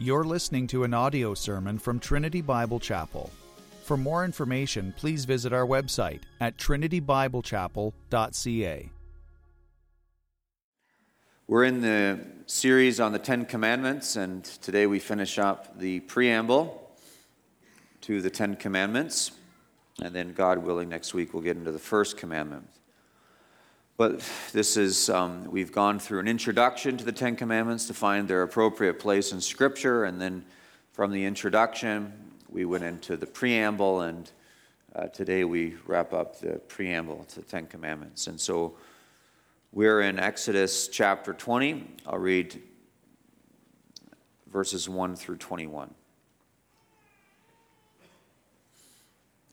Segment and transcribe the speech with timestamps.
[0.00, 3.32] You're listening to an audio sermon from Trinity Bible Chapel.
[3.82, 8.90] For more information, please visit our website at trinitybiblechapel.ca.
[11.48, 16.92] We're in the series on the Ten Commandments, and today we finish up the preamble
[18.02, 19.32] to the Ten Commandments.
[20.00, 22.68] And then, God willing, next week we'll get into the first commandment.
[23.98, 24.20] But
[24.52, 28.44] this is, um, we've gone through an introduction to the Ten Commandments to find their
[28.44, 30.04] appropriate place in Scripture.
[30.04, 30.44] And then
[30.92, 32.12] from the introduction,
[32.48, 34.02] we went into the preamble.
[34.02, 34.30] And
[34.94, 38.28] uh, today we wrap up the preamble to the Ten Commandments.
[38.28, 38.76] And so
[39.72, 41.84] we're in Exodus chapter 20.
[42.06, 42.62] I'll read
[44.46, 45.92] verses 1 through 21.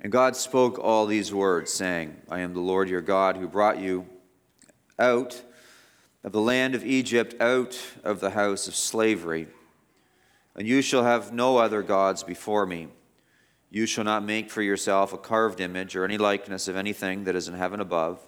[0.02, 3.80] And God spoke all these words, saying, I am the Lord your God who brought
[3.80, 4.06] you
[5.00, 5.42] out
[6.24, 9.48] of the land of Egypt, out of the house of slavery.
[10.56, 12.88] And you shall have no other gods before me.
[13.70, 17.36] You shall not make for yourself a carved image or any likeness of anything that
[17.36, 18.26] is in heaven above,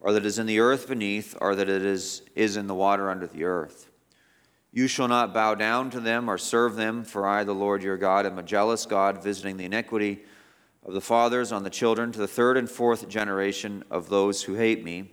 [0.00, 3.10] or that is in the earth beneath, or that it is, is in the water
[3.10, 3.90] under the earth.
[4.72, 7.96] You shall not bow down to them or serve them, for I, the Lord your
[7.96, 10.20] God, am a jealous God, visiting the iniquity
[10.86, 14.54] of the fathers on the children to the third and fourth generation of those who
[14.54, 15.12] hate me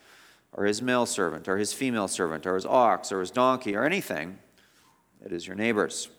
[0.53, 3.83] or his male servant, or his female servant, or his ox, or his donkey, or
[3.83, 4.37] anything
[5.21, 6.09] that is your neighbor's.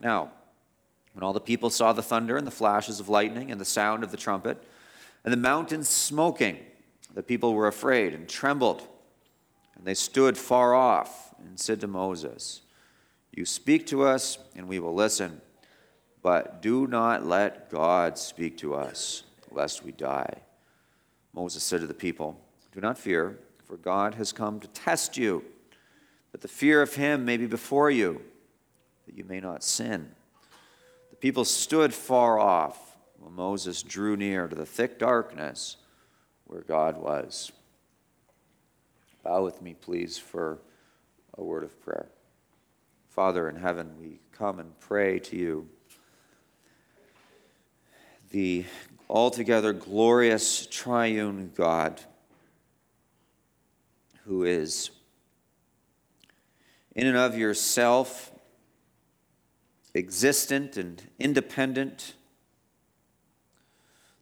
[0.00, 0.30] Now,
[1.12, 4.02] when all the people saw the thunder and the flashes of lightning and the sound
[4.02, 4.62] of the trumpet
[5.22, 6.58] and the mountains smoking,
[7.14, 8.86] the people were afraid and trembled.
[9.76, 12.62] And they stood far off and said to Moses,
[13.32, 15.40] You speak to us, and we will listen,
[16.22, 20.42] but do not let God speak to us, lest we die.
[21.32, 22.40] Moses said to the people,
[22.72, 23.38] Do not fear
[23.74, 25.44] for God has come to test you,
[26.30, 28.22] that the fear of him may be before you,
[29.04, 30.12] that you may not sin.
[31.10, 35.76] The people stood far off while Moses drew near to the thick darkness
[36.44, 37.50] where God was.
[39.24, 40.60] Bow with me, please, for
[41.36, 42.06] a word of prayer.
[43.08, 45.68] Father in heaven, we come and pray to you.
[48.30, 48.66] The
[49.10, 52.00] altogether glorious triune God
[54.24, 54.90] who is
[56.94, 58.32] in and of yourself
[59.94, 62.14] existent and independent,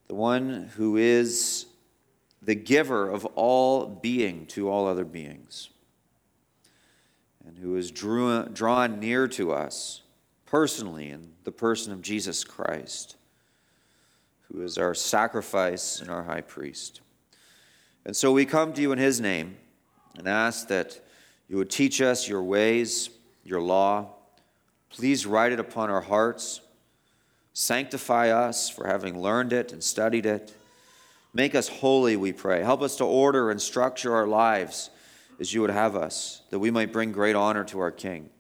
[0.09, 1.67] the one who is
[2.43, 5.71] the giver of all being to all other beings,
[7.47, 10.03] and who is drew, drawn near to us
[10.45, 13.17] personally in the person of Jesus Christ,
[14.49, 17.01] who is our sacrifice and our high priest.
[18.05, 19.57] And so we come to you in his name
[20.17, 21.00] and ask that
[21.49, 23.11] you would teach us your ways,
[23.45, 24.09] your law.
[24.91, 26.61] Please write it upon our hearts.
[27.53, 30.55] Sanctify us for having learned it and studied it.
[31.34, 32.62] Make us holy, we pray.
[32.62, 34.91] Help us to order and structure our lives
[35.41, 38.31] as you would have us, that we might bring great honor to our King.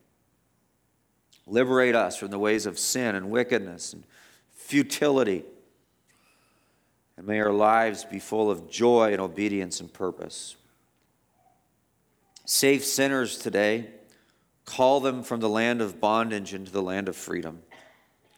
[1.46, 4.04] Liberate us from the ways of sin and wickedness and
[4.54, 5.44] futility.
[7.16, 10.56] And may our lives be full of joy and obedience and purpose.
[12.44, 13.88] Save sinners today.
[14.64, 17.62] Call them from the land of bondage into the land of freedom,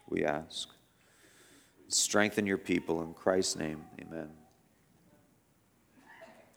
[0.09, 0.69] we ask.
[1.89, 3.85] Strengthen your people in Christ's name.
[4.01, 4.31] Amen.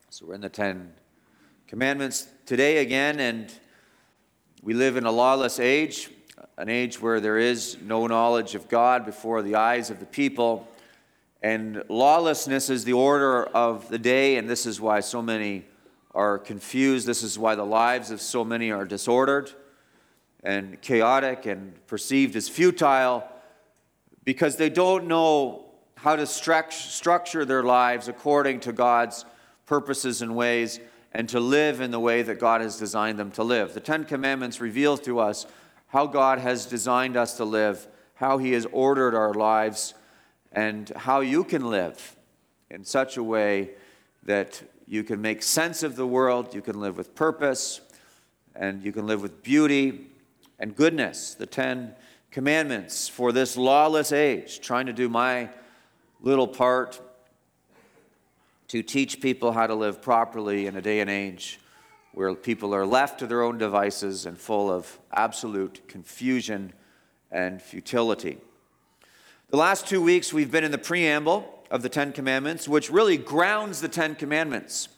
[0.10, 0.94] So we're in the Ten
[1.68, 3.54] Commandments today again, and
[4.64, 6.10] we live in a lawless age,
[6.58, 10.68] an age where there is no knowledge of God before the eyes of the people.
[11.42, 15.66] And lawlessness is the order of the day, and this is why so many
[16.18, 17.06] are confused.
[17.06, 19.52] This is why the lives of so many are disordered
[20.44, 23.24] and chaotic and perceived as futile
[24.24, 25.66] because they don't know
[25.96, 29.26] how to structure their lives according to God's
[29.68, 30.80] purposes and ways
[31.14, 33.76] and to live in the way that God has designed them to live.
[33.76, 35.46] The Ten Commandments reveal to us
[35.90, 39.94] how God has designed us to live, how He has ordered our lives,
[40.52, 42.16] and how you can live
[42.72, 43.72] in such a way
[44.24, 47.82] that you can make sense of the world, you can live with purpose,
[48.56, 50.08] and you can live with beauty
[50.60, 51.34] and goodness.
[51.34, 51.94] The Ten
[52.32, 55.50] Commandments for this lawless age, trying to do my
[56.22, 57.02] little part
[58.70, 61.60] to teach people how to live properly in a day and age
[62.14, 66.74] where people are left to their own devices and full of absolute confusion
[67.32, 68.38] and futility.
[69.50, 73.18] The last two weeks, we've been in the preamble of the Ten Commandments, which really
[73.18, 74.90] grounds the Ten Commandments.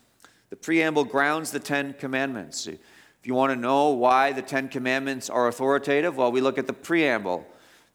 [0.50, 2.68] The preamble grounds the Ten Commandments.
[2.68, 2.80] If
[3.24, 6.74] you want to know why the Ten Commandments are authoritative, well, we look at the
[6.74, 7.46] preamble.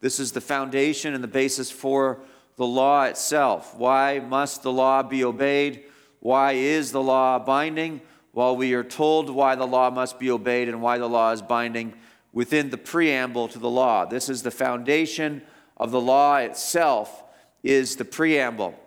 [0.00, 2.20] This is the foundation and the basis for
[2.56, 3.74] the law itself.
[3.76, 5.84] Why must the law be obeyed?
[6.20, 8.02] Why is the law binding?
[8.32, 11.42] Well, we are told why the law must be obeyed and why the law is
[11.42, 11.94] binding
[12.32, 14.04] within the preamble to the law.
[14.04, 15.42] This is the foundation
[15.76, 17.23] of the law itself
[17.64, 18.78] is the preamble.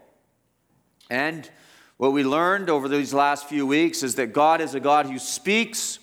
[1.09, 1.49] And
[1.97, 5.19] what we learned over these last few weeks is that God is a God who
[5.19, 5.99] speaks.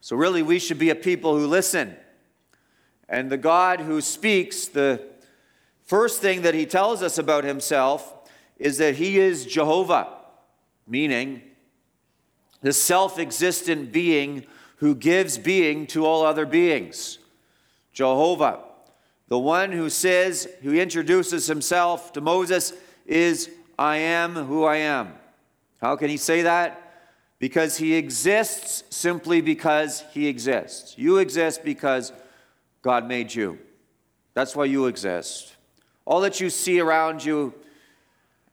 [0.00, 1.96] So really we should be a people who listen.
[3.08, 5.02] And the God who speaks, the
[5.86, 8.12] First thing that he tells us about himself
[8.58, 10.08] is that he is Jehovah,
[10.86, 11.42] meaning
[12.60, 14.44] the self existent being
[14.78, 17.18] who gives being to all other beings.
[17.92, 18.64] Jehovah,
[19.28, 22.72] the one who says, who introduces himself to Moses,
[23.06, 25.14] is I am who I am.
[25.80, 26.82] How can he say that?
[27.38, 30.96] Because he exists simply because he exists.
[30.96, 32.12] You exist because
[32.82, 33.58] God made you.
[34.34, 35.54] That's why you exist.
[36.04, 37.52] All that you see around you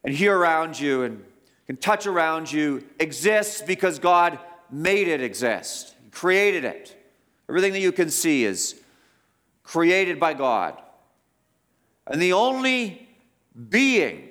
[0.04, 1.24] and hear around you and
[1.68, 4.40] can touch around you exists because God
[4.70, 6.98] made it exist, created it.
[7.48, 8.81] Everything that you can see is
[9.63, 10.80] created by God.
[12.06, 13.07] And the only
[13.69, 14.30] being,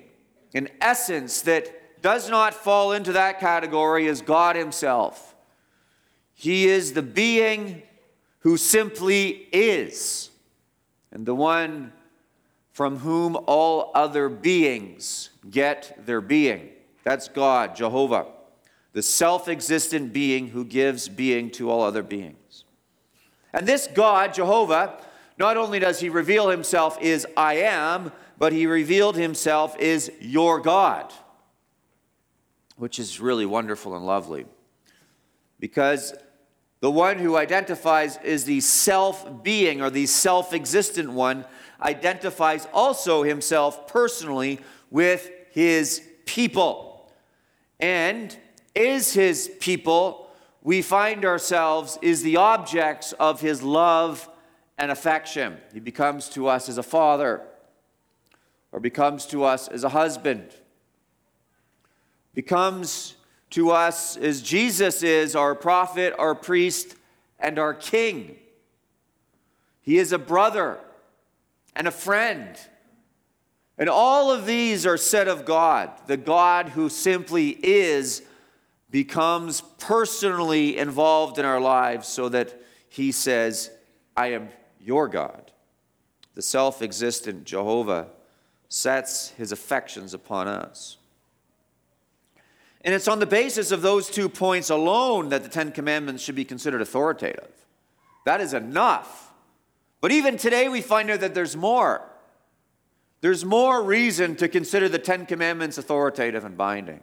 [0.53, 5.35] in essence, that does not fall into that category is God Himself.
[6.35, 7.83] He is the being
[8.41, 10.31] who simply is,
[11.13, 11.93] and the one
[12.73, 16.71] from whom all other beings get their being.
[17.05, 18.27] That's God, Jehovah,
[18.93, 22.65] the self existent being who gives being to all other beings.
[23.53, 24.99] And this God, Jehovah,
[25.39, 30.61] not only does he reveal himself is I am, but he revealed himself is your
[30.61, 31.13] God,
[32.77, 34.47] which is really wonderful and lovely.
[35.59, 36.15] Because
[36.81, 41.45] the one who identifies is the self being or the self existent one
[41.81, 44.59] identifies also himself personally
[44.91, 47.11] with his people.
[47.79, 48.37] And
[48.75, 50.31] is his people,
[50.63, 54.29] we find ourselves, is the objects of his love
[54.83, 55.59] and affection.
[55.73, 57.41] He becomes to us as a father,
[58.73, 60.51] or becomes to us as a husband,
[62.35, 63.15] becomes
[63.51, 66.97] to us as Jesus is our prophet, our priest,
[67.39, 68.35] and our king.
[69.83, 70.81] He is a brother
[71.77, 72.59] and a friend.
[73.79, 75.93] And all of these are said of God.
[76.09, 78.23] The God who simply is
[78.91, 83.71] becomes personally involved in our lives so that he says,
[84.17, 84.49] I am
[84.83, 85.53] your God.
[86.35, 88.09] The self existent Jehovah
[88.69, 90.97] sets his affections upon us.
[92.85, 96.35] And it's on the basis of those two points alone that the Ten Commandments should
[96.35, 97.51] be considered authoritative.
[98.25, 99.33] That is enough
[100.03, 102.03] but even today, we find out that there's more.
[103.21, 107.01] There's more reason to consider the Ten Commandments authoritative and binding.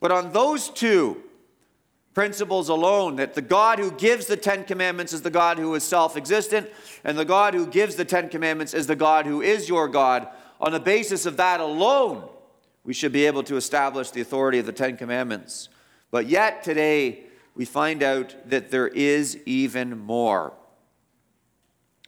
[0.00, 1.22] But on those two
[2.14, 5.82] principles alone, that the God who gives the Ten Commandments is the God who is
[5.82, 6.70] self existent,
[7.04, 10.28] and the God who gives the Ten Commandments is the God who is your God,
[10.60, 12.28] on the basis of that alone,
[12.84, 15.68] we should be able to establish the authority of the Ten Commandments.
[16.12, 20.52] But yet, today, we find out that there is even more.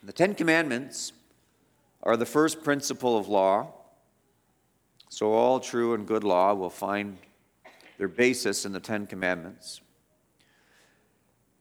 [0.05, 1.13] The Ten Commandments
[2.03, 3.73] are the first principle of law.
[5.09, 7.19] So, all true and good law will find
[7.99, 9.81] their basis in the Ten Commandments.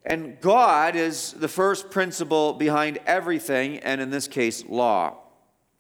[0.06, 5.18] And God is the first principle behind everything, and in this case, law.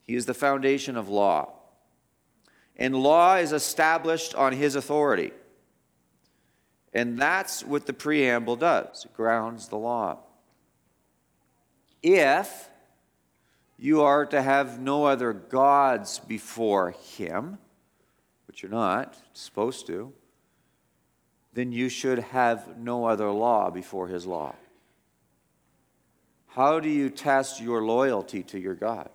[0.03, 1.53] He is the foundation of law.
[2.77, 5.31] And law is established on His authority.
[6.93, 10.19] And that's what the preamble does it grounds the law
[12.03, 12.69] if
[13.79, 17.57] you are to have no other gods before him,
[18.45, 20.13] which you're not supposed to,
[21.53, 24.55] then you should have no other law before his law.
[26.47, 29.09] How do you test your loyalty to your God?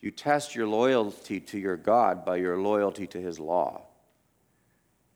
[0.00, 3.82] You test your loyalty to your God by your loyalty to his law.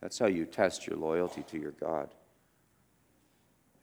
[0.00, 2.14] That's how you test your loyalty to your God.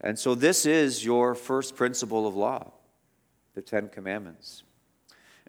[0.02, 2.72] And so, this is your first principle of law
[3.56, 4.64] the Ten Commandments.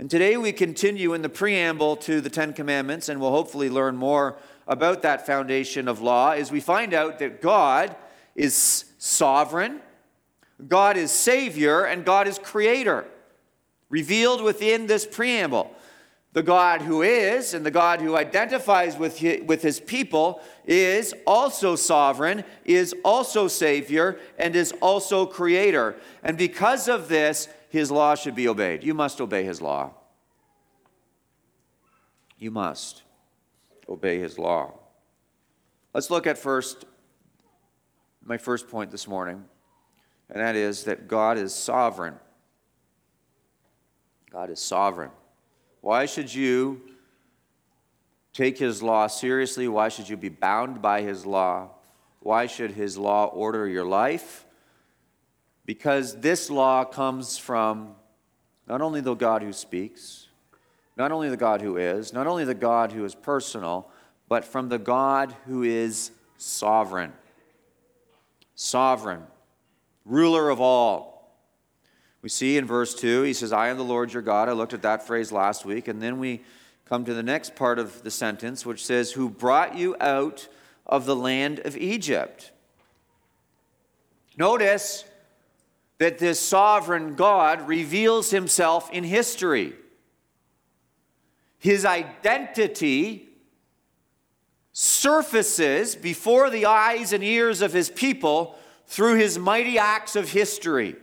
[0.01, 3.97] And today we continue in the preamble to the Ten Commandments, and we'll hopefully learn
[3.97, 4.39] more
[4.69, 7.97] about that foundation of law as we find out that God
[8.37, 9.81] is sovereign,
[10.69, 13.07] God is Savior, and God is Creator,
[13.91, 15.75] revealed within this preamble.
[16.33, 21.13] The God who is and the God who identifies with his, with his people is
[21.27, 25.97] also sovereign, is also Savior, and is also Creator.
[26.23, 28.83] And because of this, his law should be obeyed.
[28.83, 29.93] You must obey his law.
[32.39, 33.03] You must
[33.89, 34.75] obey his law.
[35.93, 36.85] Let's look at first
[38.25, 39.43] my first point this morning,
[40.29, 42.15] and that is that God is sovereign.
[44.31, 45.11] God is sovereign.
[45.81, 46.83] Why should you
[48.35, 49.67] take his law seriously?
[49.67, 51.71] Why should you be bound by his law?
[52.21, 54.45] Why should his law order your life?
[55.69, 57.91] Because this law comes from
[58.67, 60.29] not only the God who speaks,
[60.97, 63.87] not only the God who is, not only the God who is personal,
[64.31, 67.13] but from the God who is sovereign.
[68.55, 69.25] Sovereign,
[70.07, 71.37] ruler of all.
[72.23, 74.49] We see in verse 2, he says, I am the Lord your God.
[74.49, 75.87] I looked at that phrase last week.
[75.87, 76.41] And then we
[76.87, 80.49] come to the next part of the sentence, which says, Who brought you out
[80.87, 82.53] of the land of Egypt.
[84.39, 85.05] Notice
[85.99, 89.75] that this sovereign God reveals himself in history.
[91.59, 93.29] His identity
[94.73, 100.95] surfaces before the eyes and ears of his people through his mighty acts of history.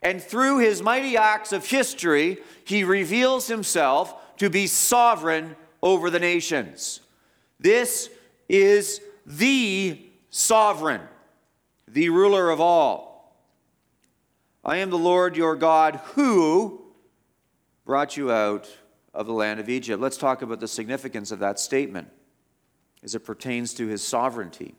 [0.00, 6.20] And through his mighty acts of history, he reveals himself to be sovereign over the
[6.20, 7.00] nations.
[7.58, 8.08] This
[8.48, 11.00] is the sovereign,
[11.88, 13.13] the ruler of all.
[14.66, 16.80] I am the Lord your God who
[17.84, 18.66] brought you out
[19.12, 20.00] of the land of Egypt.
[20.00, 22.08] Let's talk about the significance of that statement
[23.02, 24.74] as it pertains to his sovereignty.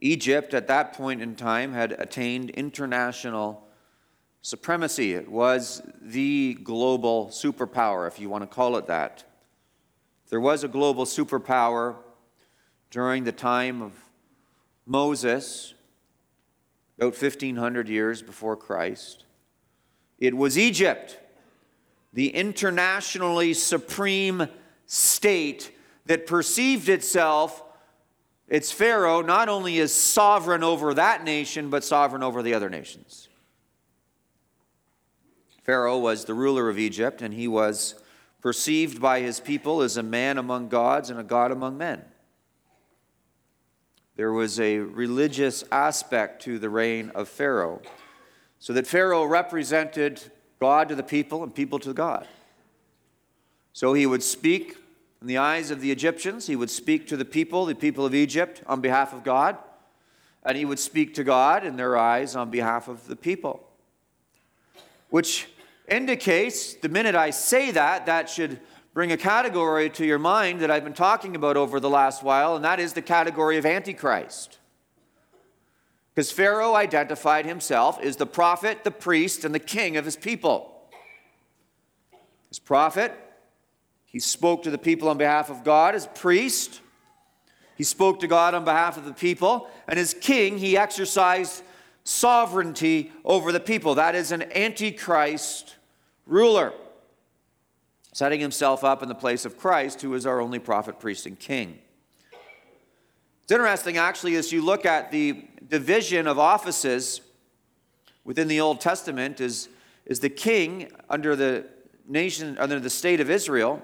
[0.00, 3.68] Egypt, at that point in time, had attained international
[4.40, 5.12] supremacy.
[5.12, 9.24] It was the global superpower, if you want to call it that.
[10.30, 11.96] There was a global superpower
[12.90, 13.92] during the time of
[14.86, 15.74] Moses,
[16.98, 19.24] about 1500 years before Christ.
[20.18, 21.18] It was Egypt
[22.12, 24.48] the internationally supreme
[24.86, 25.70] state
[26.06, 27.62] that perceived itself,
[28.48, 33.28] its Pharaoh, not only as sovereign over that nation, but sovereign over the other nations.
[35.62, 37.94] Pharaoh was the ruler of Egypt, and he was
[38.40, 42.02] perceived by his people as a man among gods and a god among men.
[44.18, 47.80] There was a religious aspect to the reign of Pharaoh,
[48.58, 50.20] so that Pharaoh represented
[50.58, 52.26] God to the people and people to God.
[53.72, 54.76] So he would speak
[55.20, 58.12] in the eyes of the Egyptians, he would speak to the people, the people of
[58.12, 59.56] Egypt, on behalf of God,
[60.42, 63.68] and he would speak to God in their eyes on behalf of the people.
[65.10, 65.46] Which
[65.88, 68.58] indicates, the minute I say that, that should
[68.94, 72.56] bring a category to your mind that I've been talking about over the last while,
[72.56, 74.58] and that is the category of Antichrist.
[76.14, 80.74] Because Pharaoh identified himself as the prophet, the priest, and the king of his people.
[82.50, 83.12] As prophet,
[84.06, 85.94] he spoke to the people on behalf of God.
[85.94, 86.80] As priest,
[87.76, 89.68] he spoke to God on behalf of the people.
[89.86, 91.62] And as king, he exercised
[92.02, 93.94] sovereignty over the people.
[93.94, 95.76] That is an antichrist
[96.26, 96.72] ruler,
[98.18, 101.38] setting himself up in the place of Christ, who is our only prophet, priest, and
[101.38, 101.78] king.
[103.44, 107.20] It's interesting, actually, as you look at the division of offices
[108.24, 109.68] within the Old Testament, is,
[110.04, 111.66] is the king under the
[112.08, 113.80] nation, under the state of Israel,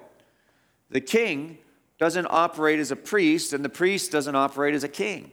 [0.91, 1.59] the king
[2.01, 5.31] doesn't operate as a priest, and the priest doesn't operate as a king.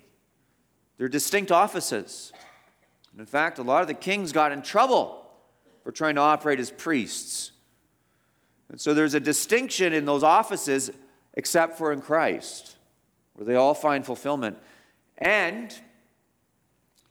[0.99, 2.31] They're distinct offices.
[3.11, 5.25] And in fact, a lot of the kings got in trouble
[5.83, 7.51] for trying to operate as priests.
[8.71, 10.91] And so there's a distinction in those offices,
[11.33, 12.77] except for in Christ
[13.33, 14.57] where they all find fulfillment.
[15.17, 15.77] And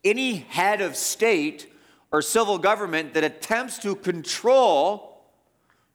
[0.02, 1.70] any head of state
[2.10, 5.22] or civil government that attempts to control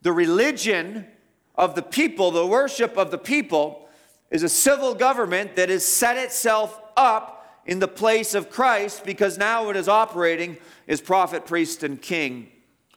[0.04, 1.08] the religion
[1.56, 3.90] of the people, the worship of the people,
[4.30, 9.38] is a civil government that has set itself up in the place of Christ because
[9.38, 10.58] now it is operating
[10.88, 12.50] as prophet, priest, and king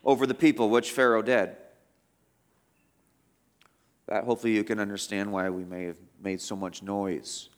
[0.05, 1.57] over the people, which Pharaoh did.
[4.09, 7.51] That hopefully you can understand why we may have made so much noise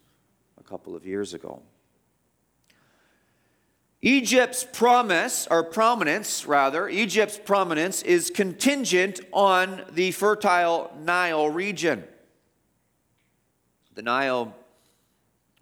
[0.59, 1.63] a couple of years ago.
[4.03, 12.03] Egypt's promise, or prominence rather, Egypt's prominence is contingent on the fertile Nile region.
[13.95, 14.55] The Nile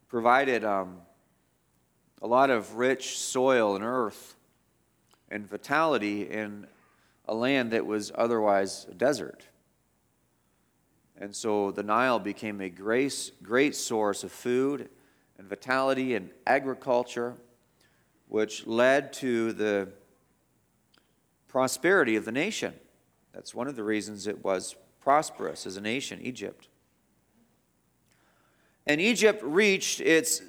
[0.09, 0.99] provided um,
[2.23, 4.37] a lot of rich soil and earth
[5.31, 6.67] and vitality in
[7.27, 9.45] a land that was otherwise a desert.
[11.21, 14.89] And so the Nile became a great, great source of food
[15.37, 17.35] and vitality and agriculture,
[18.29, 19.89] which led to the
[21.49, 22.75] prosperity of the nation.
[23.33, 26.69] That's one of the reasons it was prosperous as a nation, Egypt.
[28.87, 30.41] And Egypt reached its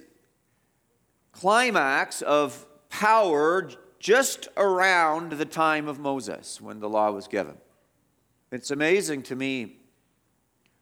[1.32, 7.58] climax of power just around the time of Moses when the law was given.
[8.52, 9.79] It's amazing to me.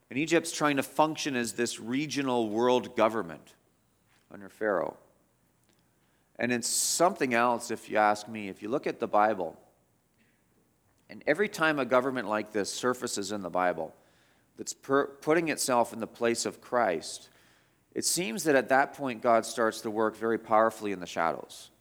[0.10, 3.54] And Egypt's trying to function as this regional world government
[4.32, 4.98] under Pharaoh.
[6.40, 8.48] And it's something else, if you ask me.
[8.48, 9.60] If you look at the Bible,
[11.10, 13.94] and every time a government like this surfaces in the Bible
[14.58, 17.30] that's per- putting itself in the place of Christ,
[17.94, 21.72] it seems that at that point God starts to work very powerfully in the shadows.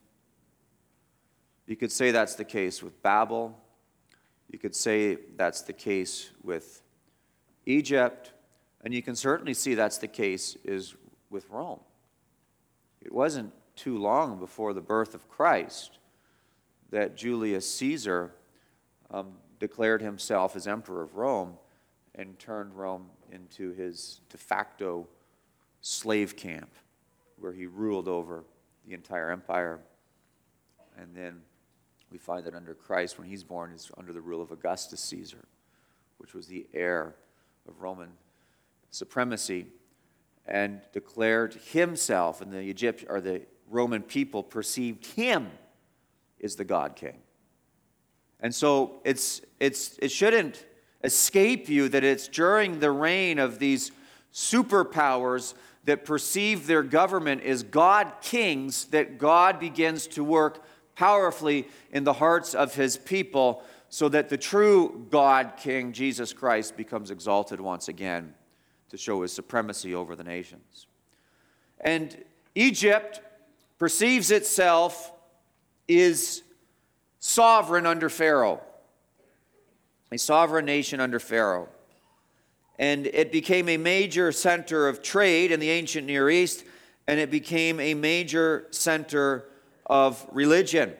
[1.67, 3.59] You could say that's the case with Babel.
[4.51, 6.83] You could say that's the case with
[7.67, 8.33] Egypt.
[8.83, 10.95] And you can certainly see that's the case is
[11.29, 11.81] with Rome.
[13.03, 15.99] It wasn't too long before the birth of Christ
[16.91, 18.33] that Julius Caesar
[19.11, 21.55] um, declared himself as emperor of Rome
[22.15, 25.07] and turned Rome into his de facto
[25.81, 26.71] slave camp
[27.39, 28.45] where he ruled over
[28.87, 29.81] the entire empire.
[30.99, 31.43] And then
[32.11, 35.45] we find that under Christ, when he's born, is under the rule of Augustus Caesar,
[36.19, 37.15] which was the heir
[37.69, 38.11] of Roman
[38.91, 39.67] supremacy,
[40.47, 45.51] and declared himself, and the Egypt or the Roman people perceived him
[46.43, 47.19] as the God King.
[48.41, 50.65] And so it's, it's, it shouldn't
[51.03, 53.91] escape you that it's during the reign of these
[54.33, 60.63] superpowers that perceive their government as God kings that God begins to work
[60.95, 66.77] powerfully in the hearts of his people so that the true God King, Jesus Christ,
[66.77, 68.35] becomes exalted once again
[68.91, 70.87] to show his supremacy over the nations.
[71.81, 72.17] And
[72.55, 73.21] Egypt
[73.79, 75.13] perceives itself
[75.89, 76.43] is
[77.21, 78.61] sovereign under Pharaoh,
[80.11, 81.69] a sovereign nation under Pharaoh.
[82.79, 86.65] And it became a major center of trade in the ancient Near East,
[87.07, 89.47] and it became a major center
[89.87, 90.93] of religion,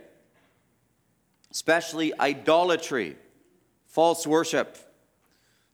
[1.57, 3.17] especially idolatry,
[3.87, 4.77] false worship.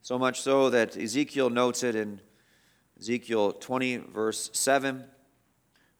[0.01, 2.21] So much so that Ezekiel notes it in
[3.01, 5.03] Ezekiel 20, verse 7.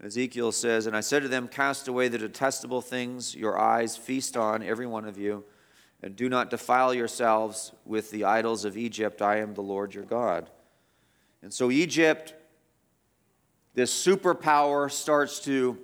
[0.01, 4.37] Ezekiel says, And I said to them, Cast away the detestable things your eyes feast
[4.37, 5.43] on, every one of you,
[6.01, 9.21] and do not defile yourselves with the idols of Egypt.
[9.21, 10.49] I am the Lord your God.
[11.43, 12.35] And so Egypt,
[13.75, 15.77] this superpower, starts to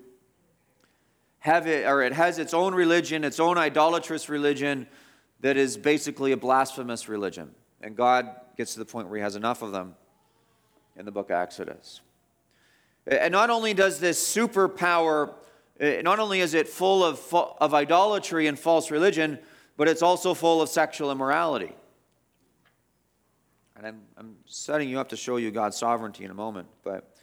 [1.49, 4.87] have it, or it has its own religion, its own idolatrous religion
[5.41, 7.51] that is basically a blasphemous religion.
[7.81, 9.95] And God gets to the point where he has enough of them
[10.97, 12.01] in the book of Exodus.
[13.07, 15.35] And not only does this superpower,
[15.81, 19.39] eh, not only is it full of, of idolatry and false religion,
[19.77, 21.73] but it's also full of sexual immorality.
[23.77, 26.69] And I'm, I'm setting you up to show you God's sovereignty in a moment.
[26.83, 27.15] But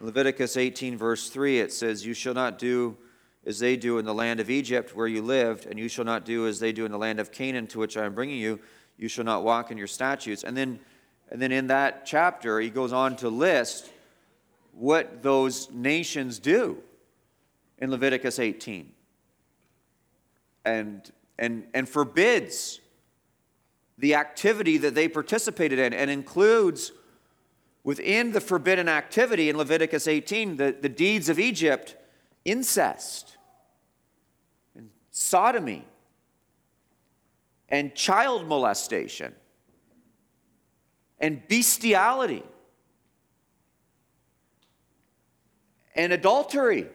[0.00, 2.98] Leviticus 18, verse 3, it says, You shall not do
[3.46, 6.24] as they do in the land of Egypt where you lived, and you shall not
[6.24, 8.60] do as they do in the land of Canaan to which I am bringing you.
[8.98, 10.44] You shall not walk in your statutes.
[10.44, 10.78] And then,
[11.30, 13.90] and then in that chapter, he goes on to list
[14.72, 16.78] what those nations do
[17.78, 18.92] in Leviticus 18
[20.64, 22.80] and, and, and forbids
[23.98, 26.92] the activity that they participated in and includes
[27.84, 31.96] within the forbidden activity in Leviticus 18 the, the deeds of Egypt
[32.44, 33.36] incest
[34.74, 35.84] and sodomy
[37.68, 39.34] and child molestation
[41.18, 42.42] and bestiality
[45.94, 46.88] and adultery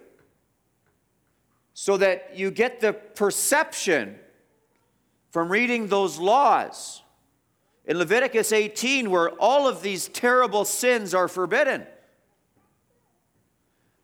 [1.74, 4.18] so that you get the perception
[5.30, 7.04] from reading those laws
[7.86, 11.86] in Leviticus 18, where all of these terrible sins are forbidden.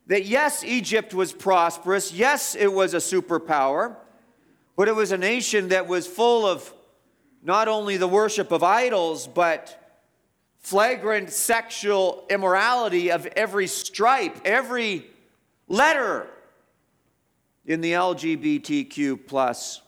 [0.06, 3.96] That yes, Egypt was prosperous, yes, it was a superpower,
[4.76, 6.72] but it was a nation that was full of
[7.42, 9.78] not only the worship of idols, but
[10.58, 15.06] flagrant sexual immorality of every stripe, every
[15.68, 16.28] letter
[17.66, 19.82] in the LGBTQ plus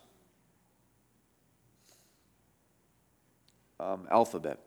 [3.80, 4.58] um, alphabet.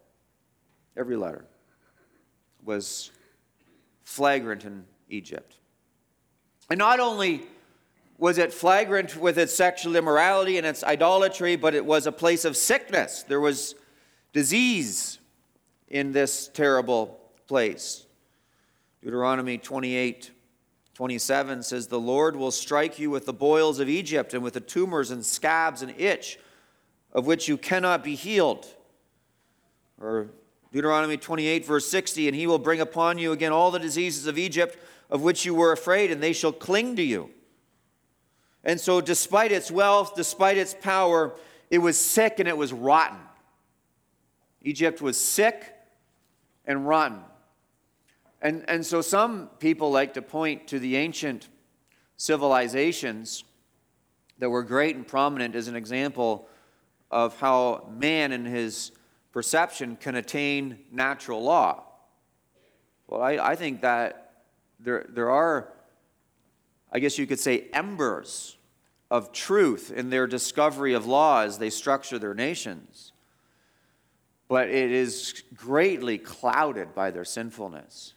[0.95, 1.45] Every letter
[2.63, 3.11] was
[4.03, 5.57] flagrant in Egypt.
[6.69, 7.43] And not only
[8.17, 12.45] was it flagrant with its sexual immorality and its idolatry, but it was a place
[12.45, 13.23] of sickness.
[13.23, 13.75] There was
[14.33, 15.19] disease
[15.87, 18.05] in this terrible place.
[19.01, 20.31] Deuteronomy 28
[20.97, 24.59] 27 says, The Lord will strike you with the boils of Egypt and with the
[24.59, 26.39] tumors and scabs and itch,
[27.13, 28.65] of which you cannot be healed.
[30.01, 30.29] Or
[30.73, 34.39] Deuteronomy 28, verse 60, And he will bring upon you again all the diseases of
[34.39, 34.75] Egypt
[35.09, 37.29] of which you were afraid, and they shall cling to you.
[38.63, 41.33] And so, despite its wealth, despite its power,
[41.69, 43.17] it was sick and it was rotten.
[44.61, 45.73] Egypt was sick
[46.65, 47.21] and rotten.
[48.41, 51.47] And, and so some people like to point to the ancient
[52.17, 53.43] civilizations
[54.39, 56.47] that were great and prominent as an example
[57.09, 58.91] of how man in his
[59.31, 61.83] perception can attain natural law.
[63.07, 64.26] Well, I, I think that
[64.79, 65.69] there, there are,
[66.91, 68.57] I guess you could say, embers
[69.09, 73.13] of truth in their discovery of law as they structure their nations.
[74.47, 78.13] But it is greatly clouded by their sinfulness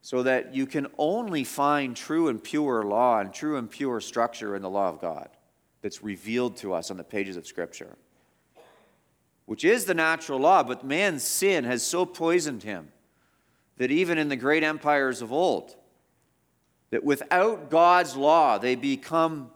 [0.00, 4.56] so that you can only find true and pure law and true and pure structure
[4.56, 5.28] in the law of God
[5.82, 7.96] that's revealed to us on the pages of Scripture,
[9.46, 12.88] which is the natural law, but man's sin has so poisoned him
[13.78, 15.74] that even in the great empires of old,
[16.90, 19.50] that without God's law, they become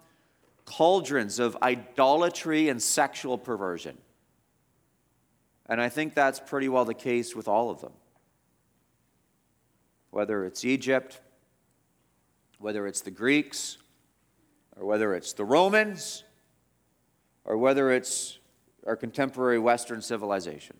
[0.64, 3.98] cauldrons of idolatry and sexual perversion.
[5.66, 7.92] And I think that's pretty well the case with all of them
[10.12, 11.20] whether it's Egypt,
[12.58, 13.78] whether it's the Greeks,
[14.76, 16.22] or whether it's the Romans,
[17.46, 18.38] or whether it's
[18.87, 20.76] our contemporary Western civilization.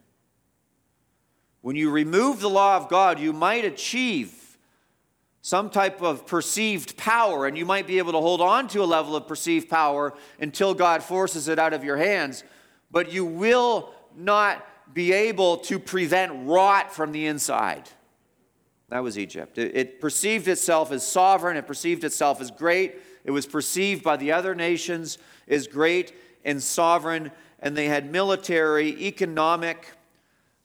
[1.62, 4.59] When you remove the law of God, you might achieve
[5.40, 8.85] some type of perceived power, and you might be able to hold on to a
[8.85, 12.44] level of perceived power until God forces it out of your hands,
[12.90, 17.88] but you will not be able to prevent rot from the inside.
[18.88, 19.57] That was Egypt.
[19.59, 22.96] It, it, perceived itself as sovereign, it perceived itself as great.
[23.25, 26.12] It was perceived by the other nations as great
[26.44, 29.87] and sovereign, and they had military, economic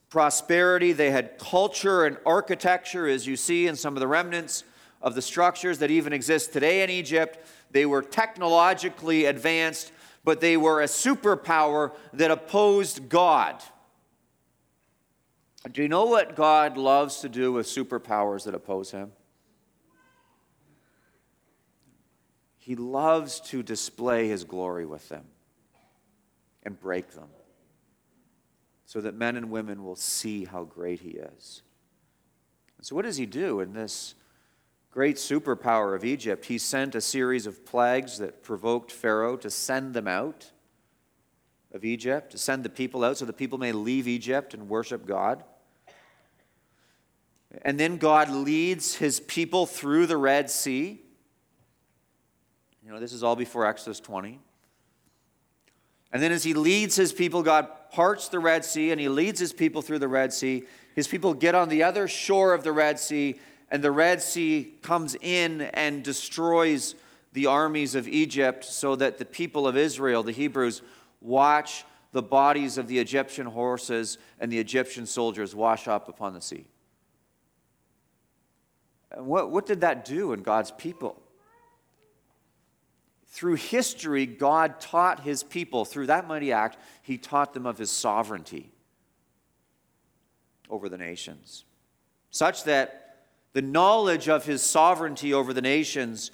[0.10, 0.94] prosperity.
[0.94, 4.64] They had culture and architecture, as you see in some of the remnants
[5.02, 7.40] of the structures that even exist today in Egypt.
[7.72, 9.92] They were technologically advanced,
[10.24, 13.62] but they were a superpower that opposed God.
[15.72, 19.12] Do you know what God loves to do with superpowers that oppose him?
[22.58, 25.26] He loves to display his glory with them
[26.64, 27.28] and break them
[28.88, 31.62] so that men and women will see how great he is.
[32.82, 34.16] so, what does he do in this
[34.92, 36.46] great superpower of Egypt?
[36.46, 40.52] He sent a series of plagues that provoked Pharaoh to send them out
[41.74, 45.06] of Egypt, to send the people out so the people may leave Egypt and worship
[45.06, 45.44] God.
[47.64, 51.02] And then God leads his people through the Red Sea.
[52.86, 54.40] You know, this is all before Exodus 20.
[56.14, 59.40] And then as he leads his people, God parts the Red Sea and he leads
[59.40, 60.64] his people through the Red Sea.
[60.96, 64.74] His people get on the other shore of the Red Sea, and the Red Sea
[64.82, 66.96] comes in and destroys
[67.34, 70.82] the armies of Egypt so that the people of Israel, the Hebrews,
[71.22, 76.42] watch the bodies of the Egyptian horses and the Egyptian soldiers wash up upon the
[76.42, 76.66] sea.
[79.16, 81.22] What, what did that do in God's people?
[83.28, 87.92] Through history, God taught his people, through that mighty act, he taught them of his
[87.92, 88.72] sovereignty
[90.70, 91.66] over the nations,
[92.32, 96.32] such that the knowledge of his sovereignty over the nations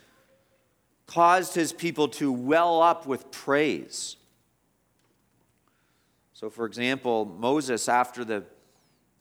[1.08, 4.16] caused his people to well up with praise.
[6.34, 8.44] So, for example, Moses, after the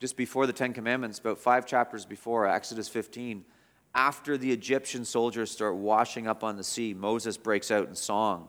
[0.00, 3.44] just before the Ten Commandments, about five chapters before, Exodus 15,
[3.94, 8.48] after the Egyptian soldiers start washing up on the sea, Moses breaks out in song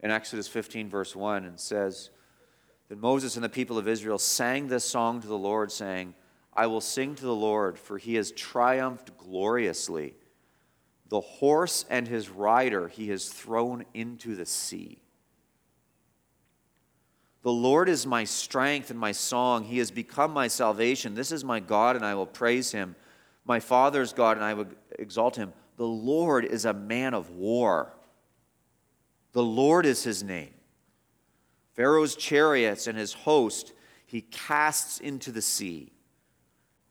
[0.00, 2.10] in Exodus 15, verse 1, and says
[2.88, 6.14] that Moses and the people of Israel sang this song to the Lord, saying,
[6.54, 10.14] I will sing to the Lord, for he has triumphed gloriously.
[11.08, 14.98] The horse and his rider he has thrown into the sea.
[17.42, 19.64] The Lord is my strength and my song.
[19.64, 21.14] He has become my salvation.
[21.14, 22.96] This is my God, and I will praise him.
[23.46, 25.52] My Father's God, and I would exalt him.
[25.76, 27.92] The Lord is a man of war.
[29.32, 30.54] The Lord is his name.
[31.74, 33.72] Pharaoh's chariots and his host
[34.06, 35.92] he casts into the sea.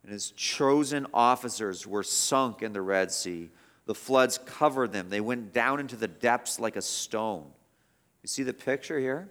[0.04, 3.50] And his chosen officers were sunk in the Red Sea.
[3.86, 5.10] The floods covered them.
[5.10, 7.46] They went down into the depths like a stone.
[8.22, 9.30] You see the picture here?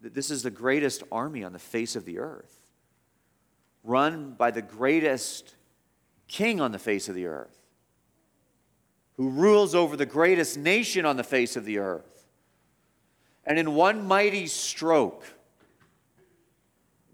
[0.00, 2.58] This is the greatest army on the face of the earth,
[3.84, 5.54] run by the greatest
[6.32, 7.58] king on the face of the earth,
[9.16, 12.26] who rules over the greatest nation on the face of the earth.
[13.44, 15.24] And in one mighty stroke,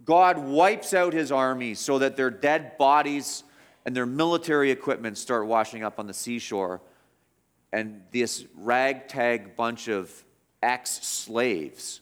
[0.04, 3.42] God wipes out his army so that their dead bodies
[3.84, 6.80] and their military equipment start washing up on the seashore.
[7.72, 10.24] And this ragtag bunch of
[10.62, 12.00] ex slaves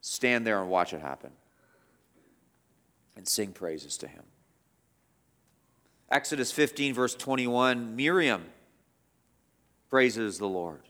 [0.00, 1.30] stand there and watch it happen
[3.16, 4.22] and sing praises to him.
[6.10, 8.44] Exodus 15, verse 21 Miriam
[9.88, 10.82] praises the Lord.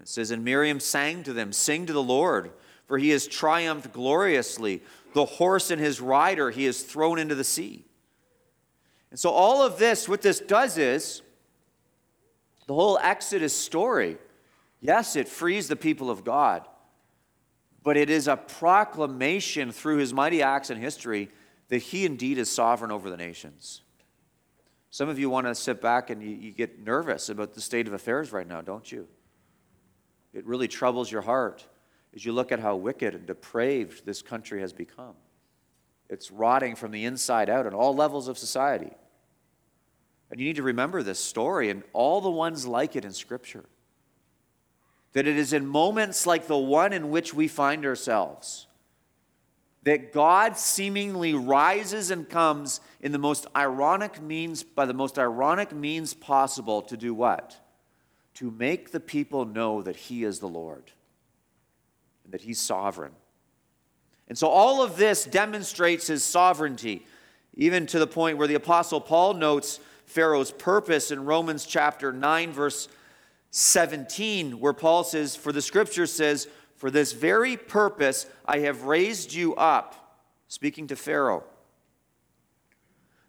[0.00, 2.52] It says, And Miriam sang to them, Sing to the Lord,
[2.86, 4.82] for he has triumphed gloriously.
[5.14, 7.84] The horse and his rider he has thrown into the sea.
[9.10, 11.22] And so, all of this, what this does is,
[12.66, 14.18] the whole Exodus story,
[14.80, 16.66] yes, it frees the people of God
[17.88, 21.30] but it is a proclamation through his mighty acts in history
[21.68, 23.80] that he indeed is sovereign over the nations.
[24.90, 27.86] Some of you want to sit back and you, you, get nervous about the state
[27.86, 29.06] of affairs right now, don't you?
[30.32, 31.66] It really troubles your heart
[32.14, 35.14] as you look at how wicked and depraved this country has become.
[36.08, 38.92] It's rotting from the inside out at all levels of society.
[40.30, 43.64] And you need to remember this story and all the ones like it in Scripture
[45.14, 48.67] that it is in moments like the one in which we find ourselves
[49.84, 55.72] that God seemingly rises and comes in the most ironic means, by the most ironic
[55.72, 57.56] means possible, to do what?
[58.34, 60.92] To make the people know that He is the Lord
[62.24, 63.12] and that He's sovereign.
[64.28, 67.06] And so all of this demonstrates His sovereignty,
[67.54, 72.52] even to the point where the Apostle Paul notes Pharaoh's purpose in Romans chapter 9,
[72.52, 72.88] verse
[73.50, 79.34] 17, where Paul says, For the scripture says, For this very purpose I have raised
[79.34, 81.42] you up, speaking to Pharaoh,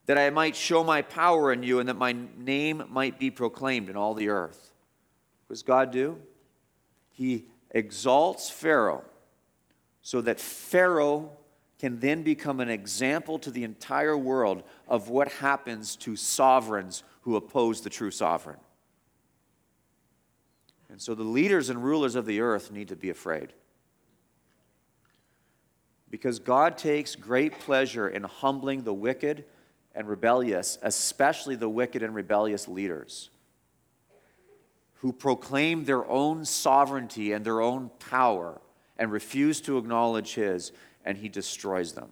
[0.06, 3.90] that I might show my power in you and that my name might be proclaimed
[3.90, 4.72] in all the earth.
[5.48, 6.18] What does God do?
[7.12, 9.04] He exalts Pharaoh
[10.04, 11.32] so that Pharaoh
[11.80, 17.36] can then become an example to the entire world of what happens to sovereigns who
[17.36, 18.58] oppose the true sovereign.
[20.90, 23.54] And so the leaders and rulers of the earth need to be afraid.
[26.10, 29.46] Because God takes great pleasure in humbling the wicked
[29.94, 33.30] and rebellious, especially the wicked and rebellious leaders
[35.02, 38.60] who proclaim their own sovereignty and their own power
[38.98, 40.74] and refuse to acknowledge His,
[41.06, 42.10] and He destroys them.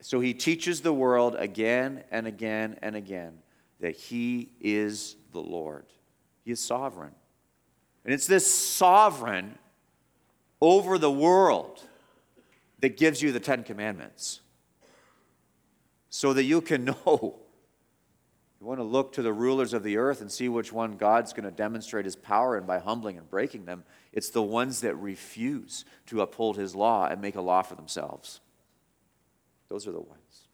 [0.00, 3.38] So He teaches the world again and again and again
[3.78, 5.86] that He is the Lord.
[6.44, 7.12] He is sovereign.
[8.04, 9.58] And it's this sovereign
[10.60, 11.80] over the world
[12.80, 14.40] that gives you the Ten Commandments
[16.08, 17.38] so that you can know.
[18.60, 21.32] You want to look to the rulers of the earth and see which one God's
[21.32, 23.82] going to demonstrate his power and by humbling and breaking them.
[24.12, 28.40] It's the ones that refuse to uphold his law and make a law for themselves.
[29.68, 30.46] Those are the ones.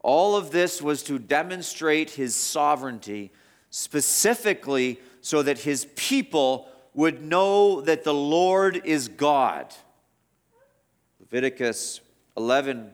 [0.00, 3.32] All of this was to demonstrate his sovereignty
[3.70, 9.74] specifically so that his people would know that the Lord is God.
[11.20, 12.00] Leviticus
[12.36, 12.90] 11,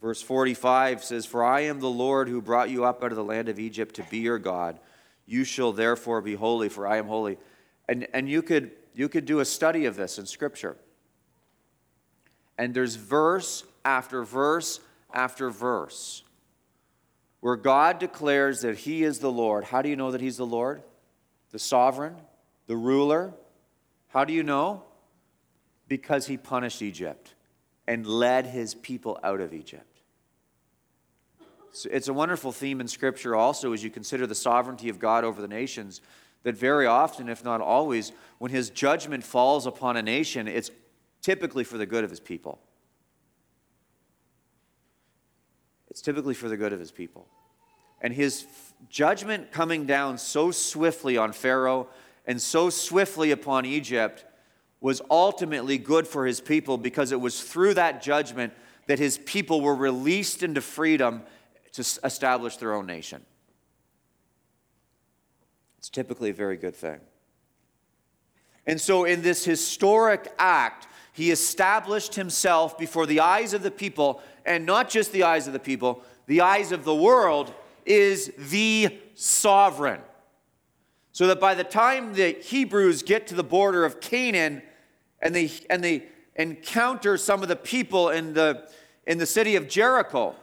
[0.00, 3.24] verse 45 says, For I am the Lord who brought you up out of the
[3.24, 4.80] land of Egypt to be your God.
[5.26, 7.38] You shall therefore be holy, for I am holy.
[7.88, 10.76] And, and you, could, you could do a study of this in Scripture.
[12.58, 14.80] And there's verse after verse
[15.12, 16.22] after verse
[17.40, 19.64] where God declares that He is the Lord.
[19.64, 20.82] How do you know that He's the Lord?
[21.52, 22.16] The sovereign,
[22.66, 23.32] the ruler.
[24.08, 24.82] How do you know?
[25.88, 27.34] Because He punished Egypt
[27.86, 30.00] and led his people out of Egypt.
[31.90, 35.42] It's a wonderful theme in Scripture also as you consider the sovereignty of God over
[35.42, 36.00] the nations,
[36.42, 40.70] that very often, if not always, when his judgment falls upon a nation, it's
[41.20, 42.60] typically for the good of his people.
[45.96, 47.26] It's typically for the good of his people.
[48.02, 48.44] And his
[48.90, 51.88] judgment coming down so swiftly on Pharaoh
[52.26, 54.26] and so swiftly upon Egypt
[54.82, 58.52] was ultimately good for his people because it was through that judgment
[58.88, 61.22] that his people were released into freedom
[61.72, 63.24] to establish their own nation.
[65.78, 67.00] It's typically a very good thing.
[68.66, 74.20] And so, in this historic act, he established himself before the eyes of the people,
[74.44, 77.54] and not just the eyes of the people, the eyes of the world,
[77.86, 80.02] is the sovereign.
[81.12, 84.60] So that by the time the Hebrews get to the border of Canaan
[85.22, 88.68] and they, and they encounter some of the people in the,
[89.06, 90.34] in the city of Jericho,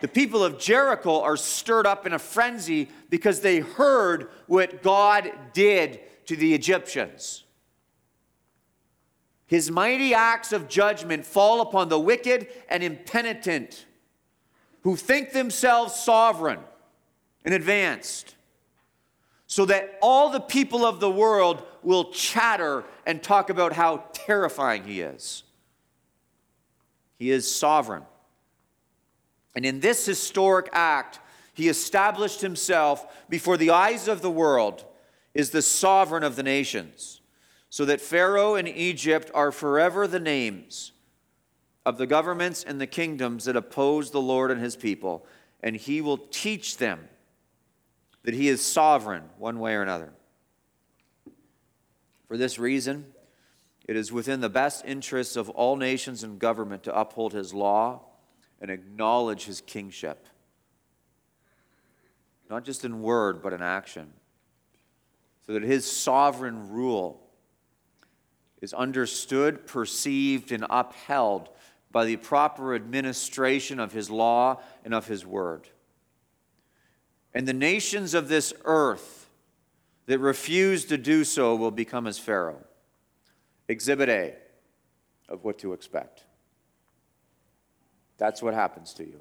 [0.00, 5.30] the people of Jericho are stirred up in a frenzy because they heard what God
[5.52, 7.44] did to the Egyptians.
[9.50, 13.84] His mighty acts of judgment fall upon the wicked and impenitent
[14.82, 16.60] who think themselves sovereign
[17.44, 18.36] and advanced,
[19.48, 24.84] so that all the people of the world will chatter and talk about how terrifying
[24.84, 25.42] he is.
[27.18, 28.04] He is sovereign.
[29.56, 31.18] And in this historic act,
[31.54, 34.84] he established himself before the eyes of the world
[35.34, 37.19] as the sovereign of the nations,
[37.70, 40.90] so that Pharaoh and Egypt are forever the names
[41.86, 45.24] of the governments and the kingdoms that oppose the Lord and his people,
[45.62, 47.08] and he will teach them
[48.24, 50.12] that he is sovereign one way or another.
[52.26, 53.06] For this reason,
[53.86, 58.02] it is within the best interests of all nations and government to uphold his law
[58.60, 60.26] and acknowledge his kingship.
[62.50, 64.12] Not just in word, but in action.
[65.46, 67.29] So that his sovereign rule
[68.60, 71.48] is understood, perceived, and upheld
[71.90, 75.68] by the proper administration of his law and of his word.
[77.34, 79.28] And the nations of this earth
[80.06, 82.64] that refuse to do so will become as Pharaoh.
[83.68, 84.34] Exhibit A
[85.28, 86.24] of what to expect.
[88.18, 89.20] That's what happens to you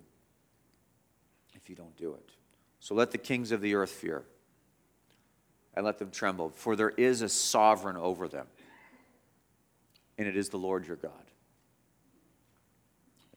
[1.54, 2.32] if you don't do it.
[2.80, 4.24] So let the kings of the earth fear
[5.76, 8.48] and let them tremble, for there is a sovereign over them,
[10.20, 11.32] and it is the Lord your God,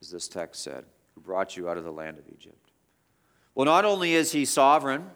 [0.01, 0.83] as this text said,
[1.15, 2.71] who brought you out of the land of Egypt.
[3.55, 5.09] Well, not only is he sovereign,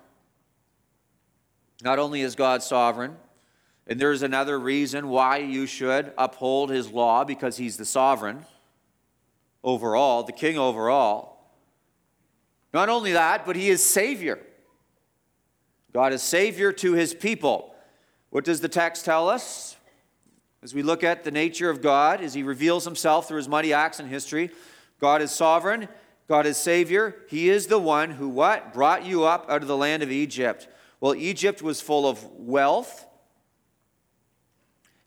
[1.83, 3.17] not only is God sovereign,
[3.85, 8.45] and there's another reason why you should uphold his law because he's the sovereign
[9.61, 11.37] overall, the king overall.
[12.73, 14.39] Not only that, but he is Savior.
[15.91, 17.75] God is Savior to his people.
[18.29, 19.76] What does the text tell us?
[20.63, 23.73] As we look at the nature of God, as he reveals himself through his mighty
[23.73, 24.49] acts in history,
[24.99, 25.87] God is sovereign,
[26.27, 27.15] God is Savior.
[27.29, 28.73] He is the one who what?
[28.73, 30.67] Brought you up out of the land of Egypt.
[30.99, 33.05] Well, Egypt was full of wealth,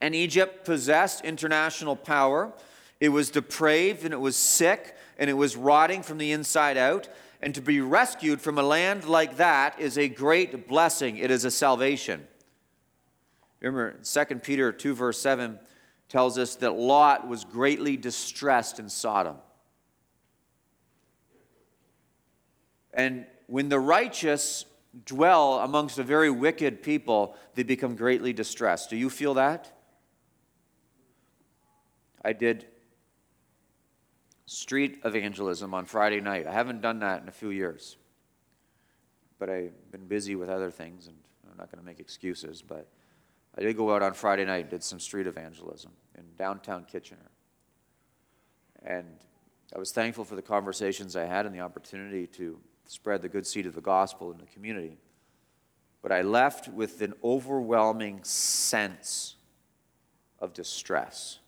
[0.01, 2.53] and Egypt possessed international power.
[3.01, 7.09] It was depraved and it was sick and it was rotting from the inside out.
[7.43, 11.17] And to be rescued from a land like that is a great blessing.
[11.17, 12.27] It is a salvation.
[13.61, 15.59] Remember, 2 Peter 2, verse 7
[16.09, 19.37] tells us that Lot was greatly distressed in Sodom.
[22.93, 24.65] And when the righteous
[25.05, 28.91] dwell amongst a very wicked people, they become greatly distressed.
[28.91, 29.73] Do you feel that?
[32.25, 32.67] I did
[34.47, 36.47] street evangelism on Friday night.
[36.47, 37.97] I haven't done that in a few years,
[39.39, 41.17] but I've been busy with other things, and
[41.49, 42.63] I'm not going to make excuses.
[42.63, 42.89] But
[43.61, 47.31] I did go out on Friday night and did some street evangelism in downtown Kitchener.
[48.83, 49.07] And
[49.77, 53.47] I was thankful for the conversations I had and the opportunity to spread the good
[53.47, 54.97] seed of the gospel in the community.
[56.01, 59.37] But I left with an overwhelming sense
[60.39, 61.41] of distress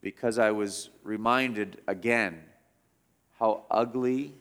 [0.00, 2.40] because I was reminded again
[3.40, 4.34] how ugly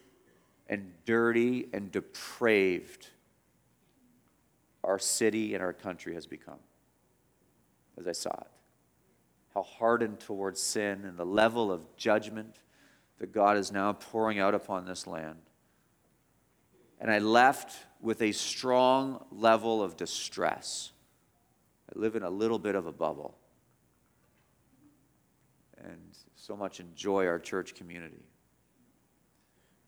[0.68, 3.07] and dirty and depraved
[4.84, 6.59] our city and our country has become
[7.99, 8.47] as I saw it.
[9.53, 12.59] How hardened towards sin and the level of judgment
[13.19, 15.39] that God is now pouring out upon this land.
[16.99, 20.91] And I left with a strong level of distress.
[21.93, 23.36] I live in a little bit of a bubble.
[25.82, 25.97] and
[26.36, 28.23] so much enjoy our church community.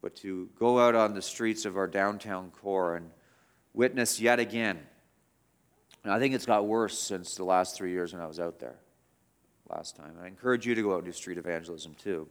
[0.01, 3.09] But to go out on the streets of our downtown core and
[3.73, 4.79] witness yet again,
[6.03, 8.59] and I think it's got worse since the last three years when I was out
[8.59, 8.75] there
[9.69, 10.15] last time.
[10.21, 12.27] I encourage you to go out and do street evangelism too.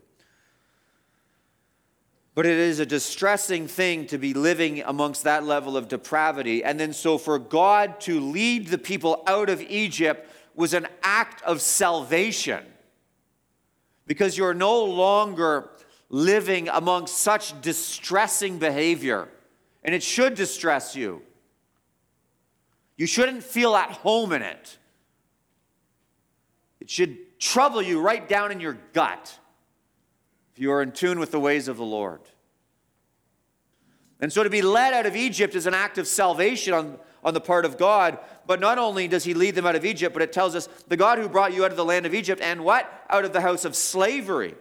[2.34, 6.62] But it is a distressing thing to be living amongst that level of depravity.
[6.62, 11.42] And then, so for God to lead the people out of Egypt was an act
[11.42, 12.64] of salvation
[14.06, 15.70] because you're no longer
[16.08, 19.28] living amongst such distressing behavior.
[19.82, 21.22] And it should distress you.
[23.00, 24.76] You shouldn't feel at home in it.
[26.80, 29.38] It should trouble you right down in your gut
[30.52, 32.20] if you are in tune with the ways of the Lord.
[34.20, 37.32] And so to be led out of Egypt is an act of salvation on, on
[37.32, 38.18] the part of God.
[38.46, 40.96] But not only does he lead them out of Egypt, but it tells us the
[40.98, 43.06] God who brought you out of the land of Egypt and what?
[43.08, 44.56] Out of the house of slavery.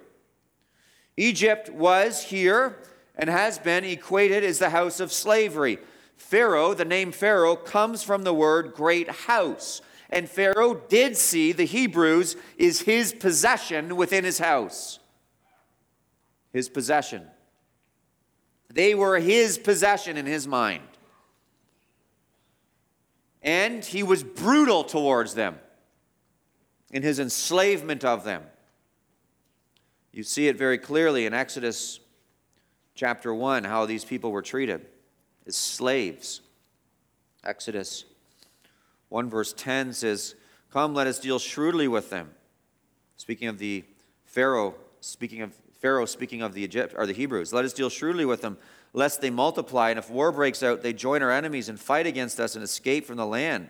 [1.18, 2.78] Egypt was here
[3.18, 5.78] and has been equated as the house of slavery.
[6.20, 9.82] Pharaoh, the name Pharaoh, comes from the word great house.
[10.10, 15.00] And Pharaoh did see the Hebrews is his possession within his house.
[16.52, 17.26] His possession.
[18.72, 20.84] They were his possession in his mind.
[23.42, 25.58] And he was brutal towards them
[26.92, 28.44] in his enslavement of them.
[30.12, 32.02] You see it very clearly in Exodus
[32.94, 34.86] chapter 1 how these people were treated
[35.50, 36.42] as slaves.
[37.44, 38.06] Exodus
[39.10, 40.36] 1 verse 10 says,
[40.72, 42.30] Come, let us deal shrewdly with them.
[43.18, 43.84] Speaking of the
[44.26, 48.26] Pharaoh, speaking of Pharaoh speaking of the Egypt or the Hebrews, let us deal shrewdly
[48.26, 48.58] with them,
[48.94, 52.40] lest they multiply, and if war breaks out, they join our enemies and fight against
[52.40, 53.70] us and escape from the land.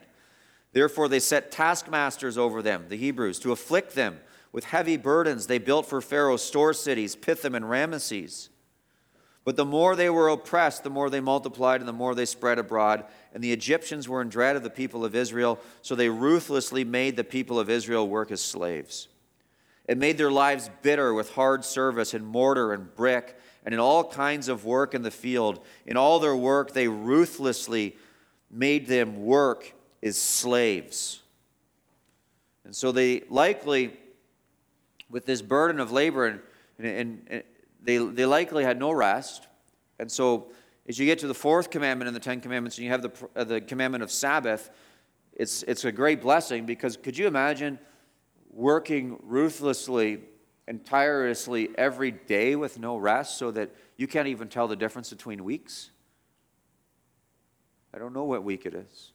[0.73, 4.19] Therefore they set taskmasters over them, the Hebrews, to afflict them
[4.51, 5.47] with heavy burdens.
[5.47, 8.49] They built for Pharaoh store cities, Pithom and Ramesses.
[9.49, 12.59] But the more they were oppressed, the more they multiplied and the more they spread
[12.59, 13.03] abroad.
[13.33, 17.15] And the Egyptians were in dread of the people of Israel, so they ruthlessly made
[17.15, 19.07] the people of Israel work as slaves.
[19.87, 24.03] It made their lives bitter with hard service in mortar and brick and in all
[24.03, 25.65] kinds of work in the field.
[25.87, 27.97] In all their work, they ruthlessly
[28.51, 29.73] made them work
[30.03, 31.23] as slaves.
[32.65, 33.97] And so they likely,
[35.09, 36.39] with this burden of labor, and,
[36.77, 37.43] and, and
[37.89, 39.47] they, they likely had no rest.
[39.97, 40.51] And so,
[40.87, 43.11] as you get to the fourth commandment in the Ten Commandments, and you have the,
[43.35, 44.69] uh, the commandment of Sabbath,
[45.33, 47.79] it's, it's a great blessing because could you imagine
[48.51, 50.19] working ruthlessly
[50.67, 55.09] and tirelessly every day with no rest so that you can't even tell the difference
[55.09, 55.89] between weeks?
[57.91, 59.13] I don't know what week it is.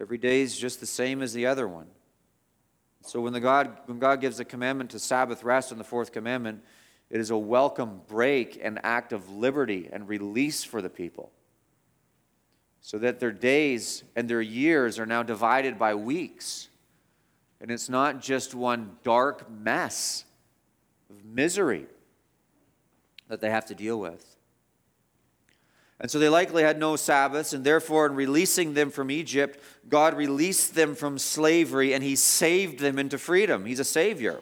[0.00, 1.86] Every day is just the same as the other one.
[3.02, 6.12] So when, the God, when God gives the commandment to Sabbath rest in the fourth
[6.12, 6.62] commandment,
[7.10, 11.30] it is a welcome break and act of liberty and release for the people.
[12.80, 16.68] So that their days and their years are now divided by weeks.
[17.60, 20.24] And it's not just one dark mess
[21.10, 21.86] of misery
[23.28, 24.36] that they have to deal with.
[25.98, 30.14] And so they likely had no Sabbaths, and therefore, in releasing them from Egypt, God
[30.14, 33.64] released them from slavery and He saved them into freedom.
[33.64, 34.40] He's a Savior.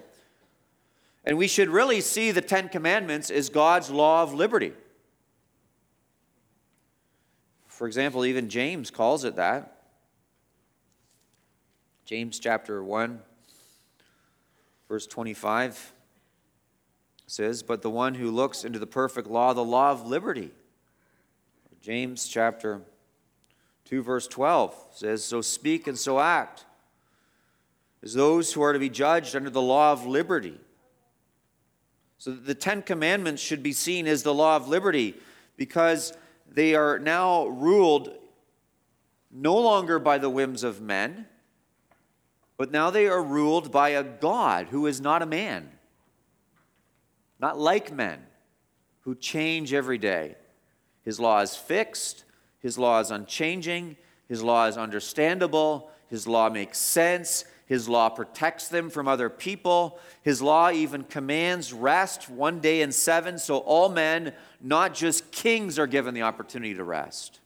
[1.24, 4.72] And we should really see the Ten Commandments as God's law of liberty.
[7.66, 9.82] For example, even James calls it that.
[12.04, 13.20] James chapter 1,
[14.88, 15.92] verse 25
[17.26, 20.50] says, But the one who looks into the perfect law, the law of liberty.
[21.80, 22.82] James chapter
[23.86, 26.64] 2, verse 12 says, So speak and so act
[28.02, 30.60] as those who are to be judged under the law of liberty.
[32.24, 35.14] So the Ten Commandments should be seen as the law of liberty
[35.58, 36.14] because
[36.50, 38.14] they are now ruled
[39.30, 41.26] no longer by the whims of men,
[42.56, 45.68] but now they are ruled by a God who is not a man,
[47.40, 48.22] not like men,
[49.00, 50.36] who change every day.
[51.02, 52.24] His law is fixed,
[52.58, 53.98] His law is unchanging,
[54.28, 59.98] His law is understandable, His law makes sense, his law protects them from other people.
[60.22, 65.78] His law even commands rest one day in seven, so all men, not just kings,
[65.78, 67.40] are given the opportunity to rest.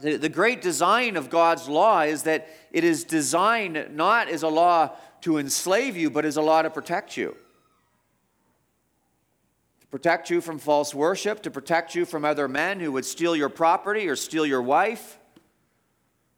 [0.00, 4.48] The, the great design of God's law is that it is designed not as a
[4.48, 4.90] law
[5.20, 7.36] to enslave you, but as a law to protect you.
[9.82, 13.36] To protect you from false worship, to protect you from other men who would steal
[13.36, 15.18] your property or steal your wife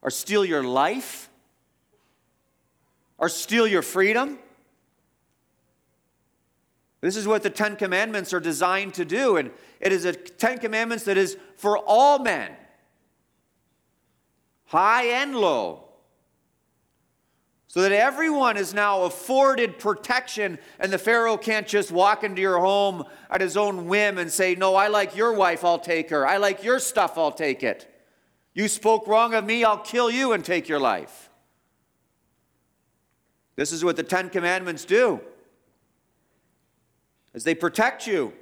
[0.02, 1.28] or steal your life.
[3.18, 4.38] or steal your freedom.
[7.00, 10.58] This is what the Ten Commandments are designed to do, and it is a Ten
[10.58, 12.50] Commandments that is for all men,
[14.66, 15.84] high and low,
[17.68, 22.58] so that everyone is now afforded protection, and the Pharaoh can't just walk into your
[22.58, 26.26] home at his own whim and say, No, I like your wife, I'll take her.
[26.26, 27.90] I like your stuff, I'll take it.
[28.56, 31.28] You spoke wrong of me, I'll kill you and take your life.
[33.54, 35.20] This is what the Ten Commandments do.
[37.34, 38.32] As they protect you.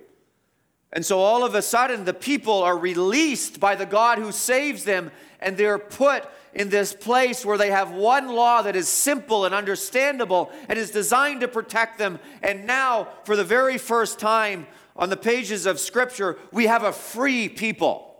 [0.92, 4.84] And so all of a sudden, the people are released by the God who saves
[4.84, 5.10] them,
[5.40, 9.52] and they're put in this place where they have one law that is simple and
[9.52, 12.20] understandable and is designed to protect them.
[12.40, 16.92] And now, for the very first time on the pages of Scripture, we have a
[16.92, 18.13] free people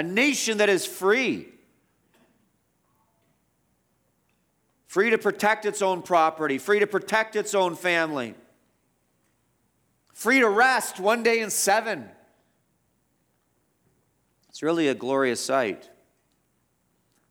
[0.00, 1.46] a nation that is free.
[4.86, 8.34] Free to protect its own property, free to protect its own family,
[10.14, 12.08] free to rest one day in seven.
[14.48, 15.90] It's really a glorious sight.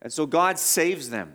[0.04, 1.34] And so God saves them.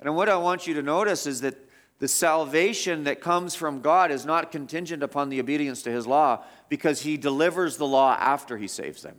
[0.00, 1.56] And what I want you to notice is that
[1.98, 6.44] the salvation that comes from God is not contingent upon the obedience to his law
[6.68, 9.16] because he delivers the law after he saves them.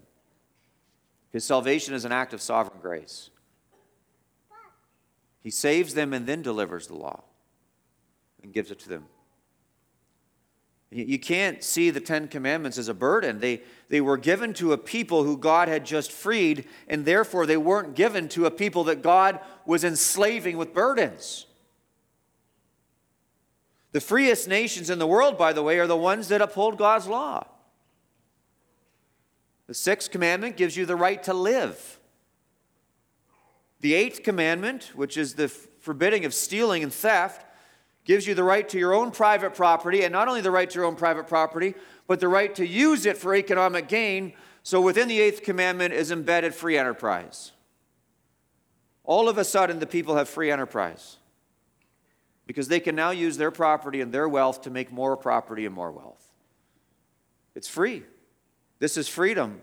[1.34, 3.32] His salvation is an act of sovereign grace.
[5.42, 7.24] He saves them and then delivers the law
[8.42, 9.06] and gives it to them.
[10.92, 13.40] You can't see the Ten Commandments as a burden.
[13.40, 17.58] They, they were given to a people who God had just freed, and therefore they
[17.58, 21.48] weren't given to a people that God was enslaving with burdens.
[23.92, 27.08] The freest nations in the world, by the way, are the ones that uphold God's
[27.08, 27.48] law.
[29.74, 32.00] The sixth commandment gives you the right to live.
[33.80, 37.44] The eighth commandment, which is the forbidding of stealing and theft,
[38.06, 40.76] gives you the right to your own private property, and not only the right to
[40.76, 41.74] your own private property,
[42.06, 44.34] but the right to use it for economic gain.
[44.62, 47.52] So within the eighth commandment is embedded free enterprise.
[49.04, 51.18] All of a sudden, the people have free enterprise
[52.46, 55.74] because they can now use their property and their wealth to make more property and
[55.74, 56.30] more wealth.
[57.56, 58.04] It's free.
[58.80, 59.62] This is freedom.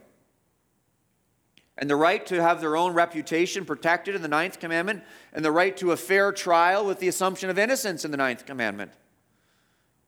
[1.77, 5.03] And the right to have their own reputation protected in the ninth commandment,
[5.33, 8.45] and the right to a fair trial with the assumption of innocence in the ninth
[8.45, 8.93] commandment,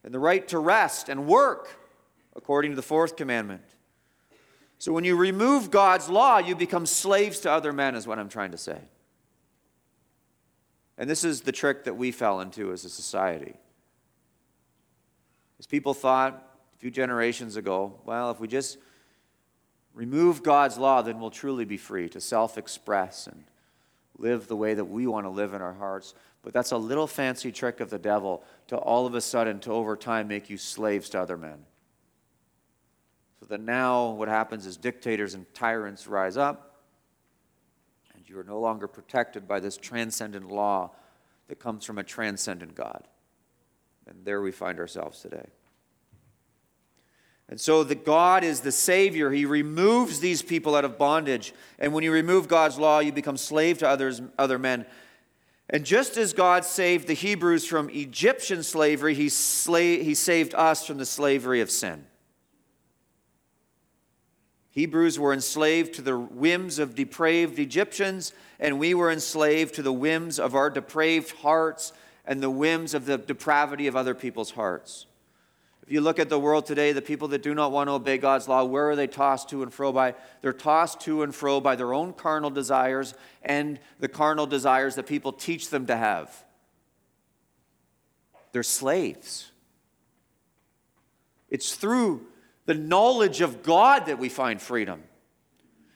[0.05, 1.79] and the right to rest and work
[2.37, 3.63] according to the fourth commandment.
[4.79, 8.29] So when you remove God's law, you become slaves to other men, is what I'm
[8.29, 8.79] trying to say.
[10.99, 13.55] And this is the trick that we fell into as a society.
[15.59, 18.77] As people thought a few generations ago, well, if we just
[19.95, 23.45] remove God's law, then we'll truly be free to self express and
[24.19, 26.15] live the way that we want to live in our hearts.
[26.43, 29.73] But that's a little fancy trick of the devil to all of a sudden, to
[29.73, 31.65] over time, make you slaves to other men.
[33.41, 36.81] So that now what happens is dictators and tyrants rise up,
[38.15, 40.91] and you are no longer protected by this transcendent law
[41.49, 43.07] that comes from a transcendent God.
[44.07, 45.47] And there we find ourselves today.
[47.49, 49.31] And so that God is the Savior.
[49.31, 51.53] He removes these people out of bondage.
[51.79, 54.87] And when you remove God's law, you become slave to others, other men.
[55.69, 60.87] And just as God saved the Hebrews from Egyptian slavery, he, sla- he saved us
[60.87, 62.07] from the slavery of sin.
[64.71, 69.93] Hebrews were enslaved to the whims of depraved Egyptians, and we were enslaved to the
[69.93, 71.93] whims of our depraved hearts
[72.25, 75.07] and the whims of the depravity of other people's hearts.
[75.83, 78.17] If you look at the world today, the people that do not want to obey
[78.17, 80.15] God's law, where are they tossed to and fro by?
[80.41, 85.07] They're tossed to and fro by their own carnal desires and the carnal desires that
[85.07, 86.45] people teach them to have.
[88.53, 89.51] They're slaves.
[91.49, 92.27] It's through
[92.67, 95.03] the knowledge of God that we find freedom.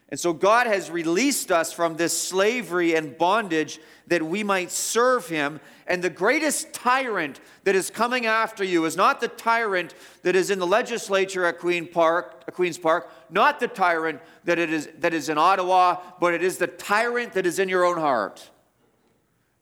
[0.08, 5.28] And so God has released us from this slavery and bondage that we might serve
[5.28, 5.60] Him.
[5.88, 10.50] And the greatest tyrant that is coming after you is not the tyrant that is
[10.50, 14.88] in the legislature at Queen Park, uh, Queen's Park, not the tyrant that, it is,
[14.98, 18.50] that is in Ottawa, but it is the tyrant that is in your own heart.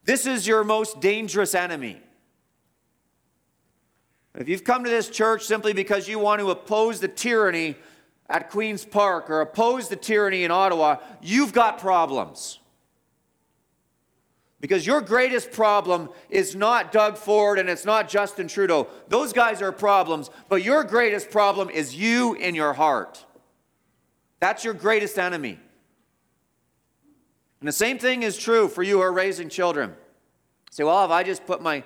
[0.04, 2.00] This is your most dangerous enemy.
[4.34, 7.76] If you've come to this church simply because you want to oppose the tyranny
[8.28, 12.58] at Queen's Park or oppose the tyranny in Ottawa, you've got problems.
[14.64, 18.86] Because your greatest problem is not Doug Ford and it's not Justin Trudeau.
[19.08, 23.26] Those guys are problems, but your greatest problem is you in your heart.
[24.40, 25.58] That's your greatest enemy.
[27.60, 29.94] And the same thing is true for you who are raising children.
[30.70, 31.84] Say, well, if I just put my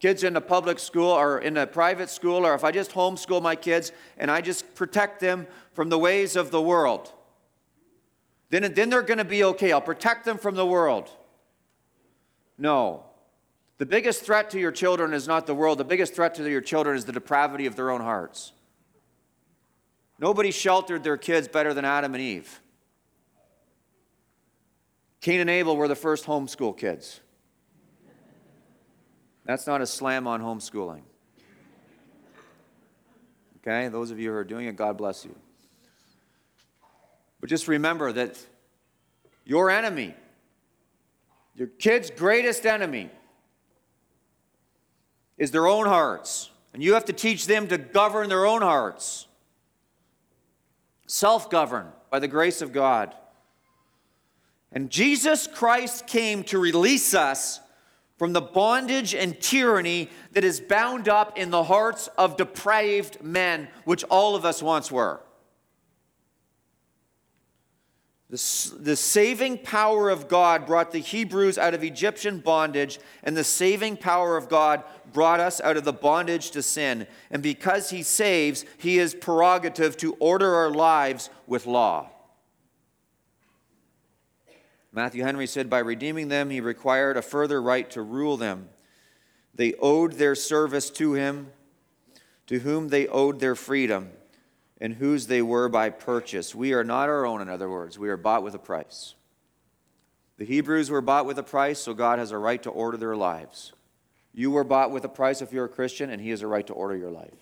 [0.00, 3.40] kids in a public school or in a private school, or if I just homeschool
[3.40, 7.12] my kids and I just protect them from the ways of the world,
[8.50, 9.70] then, then they're going to be okay.
[9.70, 11.08] I'll protect them from the world.
[12.58, 13.04] No.
[13.78, 15.78] The biggest threat to your children is not the world.
[15.78, 18.52] The biggest threat to your children is the depravity of their own hearts.
[20.18, 22.60] Nobody sheltered their kids better than Adam and Eve.
[25.20, 27.20] Cain and Abel were the first homeschool kids.
[29.44, 31.02] That's not a slam on homeschooling.
[33.58, 35.34] Okay, those of you who are doing it, God bless you.
[37.40, 38.38] But just remember that
[39.44, 40.14] your enemy,
[41.56, 43.10] your kid's greatest enemy,
[45.38, 46.50] is their own hearts.
[46.72, 49.26] And you have to teach them to govern their own hearts,
[51.06, 53.14] self govern by the grace of God.
[54.72, 57.60] And Jesus Christ came to release us
[58.18, 63.68] from the bondage and tyranny that is bound up in the hearts of depraved men,
[63.84, 65.20] which all of us once were.
[68.28, 73.44] The, the, saving power of God brought the Hebrews out of Egyptian bondage, and the
[73.44, 77.06] saving power of God brought us out of the bondage to sin.
[77.30, 82.10] And because He saves, He is prerogative to order our lives with law.
[84.90, 88.70] Matthew Henry said, By redeeming them, He required a further right to rule them.
[89.54, 91.52] They owed their service to Him,
[92.48, 94.10] to whom they owed their freedom
[94.80, 96.54] and whose they were by purchase.
[96.54, 97.98] We are not our own, in other words.
[97.98, 99.14] We are bought with a price.
[100.38, 103.16] The Hebrews were bought with a price, so God has a right to order their
[103.16, 103.72] lives.
[104.34, 106.66] You were bought with a price if you're a Christian, and He has a right
[106.66, 107.32] to order your life.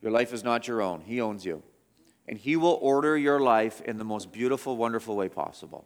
[0.00, 1.62] Your life is not your own, He owns you.
[2.28, 5.84] And He will order your life in the most beautiful, wonderful way possible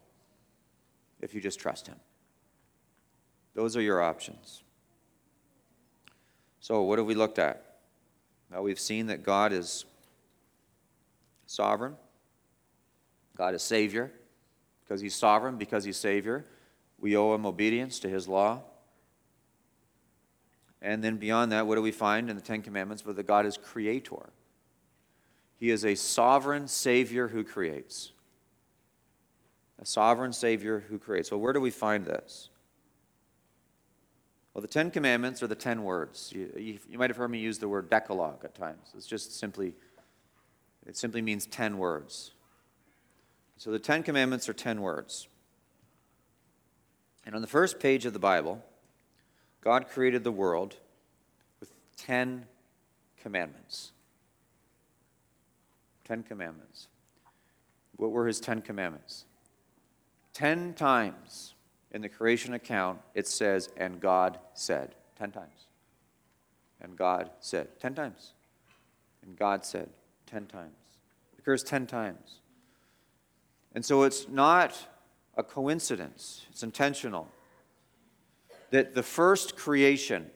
[1.19, 1.97] if you just trust Him.
[3.55, 4.61] Those are your options.
[6.59, 7.66] So, what have we looked at?
[8.51, 9.85] Well, we've seen that God is
[11.45, 11.95] sovereign,
[13.35, 14.11] God is Savior.
[14.87, 16.45] Because He's sovereign, because He's Savior,
[16.97, 18.61] we owe Him obedience to His law.
[20.81, 23.03] And then beyond that, what do we find in the Ten Commandments?
[23.03, 24.29] But that God is Creator.
[25.57, 28.13] He is a sovereign Savior who creates.
[29.79, 31.31] A sovereign Savior who creates.
[31.31, 32.49] Well, where do we find this?
[34.57, 36.31] Well, the Ten Commandments are the ten words.
[36.33, 38.89] You, you, you, might have heard me use the word Decalogue at times.
[38.97, 39.75] It's just simply,
[40.83, 42.31] it simply means ten words.
[43.57, 45.27] So the Ten Commandments are ten words.
[47.23, 48.65] And on the first page of the Bible,
[49.61, 50.77] God created the world
[51.59, 52.47] with ten
[53.21, 53.91] commandments.
[56.03, 56.87] Ten commandments.
[57.95, 59.25] What were his ten commandments?
[60.33, 61.53] Ten times
[61.97, 65.65] in the creation account, it says, and God said, 10 times.
[66.79, 68.33] And God said, 10 times.
[69.23, 69.89] And God said,
[70.27, 70.75] 10 times.
[71.33, 72.41] It occurs 10 times.
[73.73, 74.77] And so it's not
[75.35, 77.29] a coincidence, it's intentional
[78.69, 80.29] that the first creation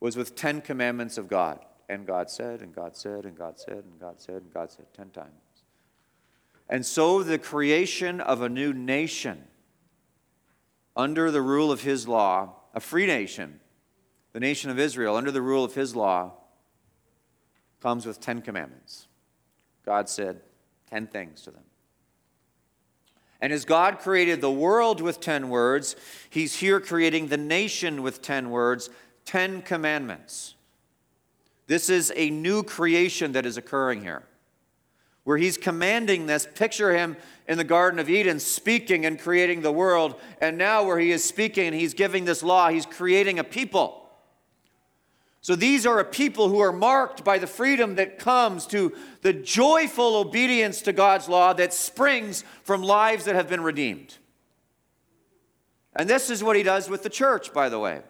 [0.00, 1.60] was with 10 commandments of God.
[1.88, 4.84] And God said, and God said, and God said, and God said, and God said,
[4.92, 5.30] 10 times.
[6.68, 9.44] And so the creation of a new nation
[10.96, 13.60] under the rule of his law, a free nation,
[14.32, 16.32] the nation of Israel, under the rule of his law,
[17.80, 19.08] comes with 10 commandments.
[19.84, 20.40] God said
[20.90, 21.64] 10 things to them.
[23.40, 25.96] And as God created the world with 10 words,
[26.30, 28.88] he's here creating the nation with 10 words,
[29.24, 30.54] 10 commandments.
[31.66, 34.24] This is a new creation that is occurring here
[35.24, 36.46] where he's commanding this.
[36.54, 37.16] Picture him
[37.48, 40.20] in the Garden of Eden speaking and creating the world.
[40.40, 43.98] And now, where he is speaking and he's giving this law, he's creating a people.
[45.40, 48.92] So these are a people who are marked by the freedom that comes to
[49.22, 54.18] the joyful obedience to God's law that springs from lives that have been redeemed.
[55.94, 58.02] And this is what he does with the church, by the way.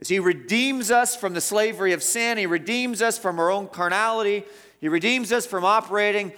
[0.00, 3.68] As he redeems us from the slavery of sin, he redeems us from our own
[3.68, 4.44] carnality,
[4.80, 6.32] he redeems us from operating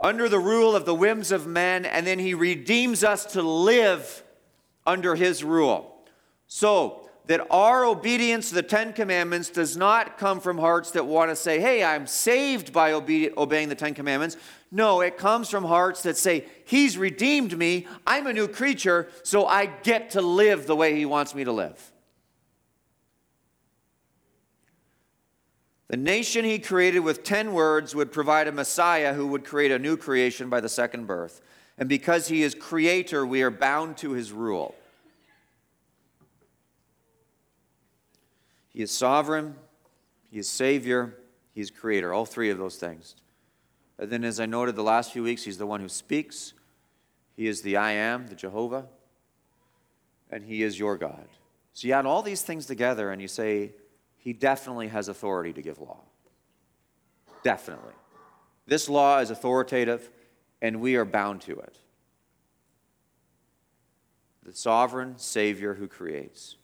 [0.00, 4.22] under the rule of the whims of men, and then he redeems us to live
[4.86, 5.94] under his rule.
[6.46, 11.30] So, that our obedience to the Ten Commandments does not come from hearts that want
[11.30, 14.38] to say, hey, I'm saved by obe- obeying the Ten Commandments.
[14.70, 19.46] No, it comes from hearts that say, He's redeemed me, I'm a new creature, so
[19.46, 21.92] I get to live the way He wants me to live.
[25.88, 29.78] The nation he created with 10 words would provide a Messiah who would create a
[29.78, 31.40] new creation by the second birth.
[31.78, 34.74] And because he is creator, we are bound to his rule.
[38.68, 39.56] He is sovereign,
[40.30, 41.16] he is savior,
[41.52, 43.16] he is creator, all three of those things.
[43.98, 46.52] And then, as I noted the last few weeks, he's the one who speaks,
[47.34, 48.86] he is the I am, the Jehovah,
[50.30, 51.26] and he is your God.
[51.72, 53.72] So you add all these things together and you say,
[54.18, 56.00] he definitely has authority to give law.
[57.42, 57.94] Definitely.
[58.66, 60.10] This law is authoritative
[60.60, 61.78] and we are bound to it.
[64.44, 66.56] The sovereign Savior who creates.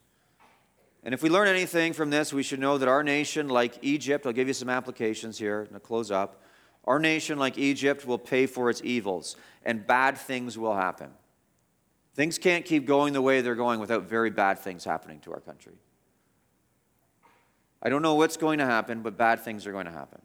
[1.04, 4.26] And if we learn anything from this, we should know that our nation, like Egypt,
[4.26, 6.42] I'll give you some applications here to close up.
[6.86, 11.10] Our nation, like Egypt, will pay for its evils, and bad things will happen.
[12.14, 15.40] Things can't keep going the way they're going without very bad things happening to our
[15.40, 15.74] country.
[17.84, 20.22] I don't know what's going to happen, but bad things are going to happen.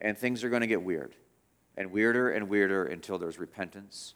[0.00, 1.16] And things are going to get weird
[1.76, 4.14] and weirder and weirder until there's repentance.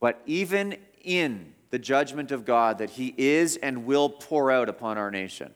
[0.00, 4.96] But even in the judgment of God that He is and will pour out upon
[4.96, 5.52] our nation,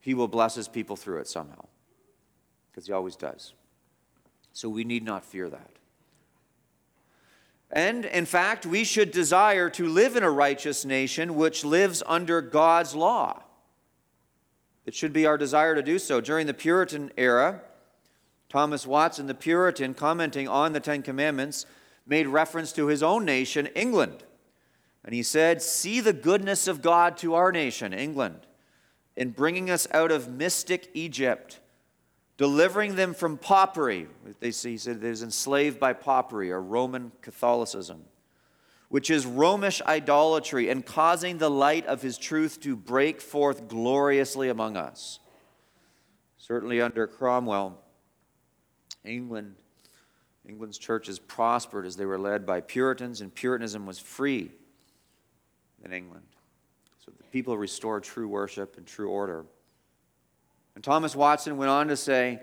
[0.00, 1.64] He will bless His people through it somehow,
[2.70, 3.54] because He always does.
[4.52, 5.70] So we need not fear that.
[7.70, 12.42] And in fact, we should desire to live in a righteous nation which lives under
[12.42, 13.42] God's law.
[14.84, 16.20] It should be our desire to do so.
[16.20, 17.62] During the Puritan era,
[18.48, 21.66] Thomas Watson, the Puritan, commenting on the Ten Commandments,
[22.06, 24.24] made reference to his own nation, England.
[25.04, 28.40] And he said, See the goodness of God to our nation, England,
[29.16, 31.60] in bringing us out of mystic Egypt,
[32.36, 34.08] delivering them from popery.
[34.40, 38.04] They, he said they was enslaved by popery or Roman Catholicism
[38.92, 44.50] which is Romish idolatry, and causing the light of his truth to break forth gloriously
[44.50, 45.18] among us.
[46.36, 47.78] Certainly under Cromwell,
[49.02, 49.54] England,
[50.46, 54.50] England's churches prospered as they were led by Puritans, and Puritanism was free
[55.82, 56.26] in England.
[57.02, 59.46] So the people restored true worship and true order.
[60.74, 62.42] And Thomas Watson went on to say,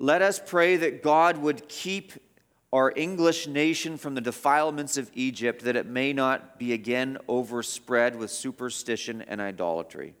[0.00, 2.12] Let us pray that God would keep
[2.72, 8.16] our English nation from the defilements of Egypt, that it may not be again overspread
[8.16, 10.14] with superstition and idolatry.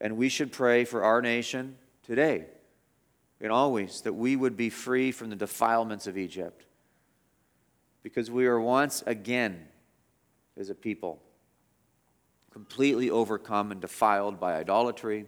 [0.00, 2.46] And we should pray for our nation today
[3.40, 6.66] and always that we would be free from the defilements of Egypt.
[8.02, 9.66] Because we are once again,
[10.58, 11.22] as a people,
[12.50, 15.26] completely overcome and defiled by idolatry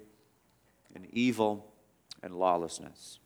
[0.94, 1.72] and evil
[2.22, 3.18] and lawlessness.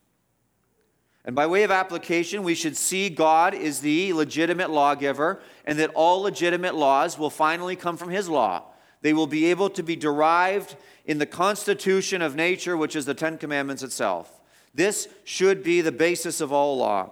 [1.26, 5.90] And by way of application, we should see God is the legitimate lawgiver and that
[5.94, 8.62] all legitimate laws will finally come from His law.
[9.02, 13.14] They will be able to be derived in the constitution of nature, which is the
[13.14, 14.40] Ten Commandments itself.
[14.72, 17.10] This should be the basis of all law.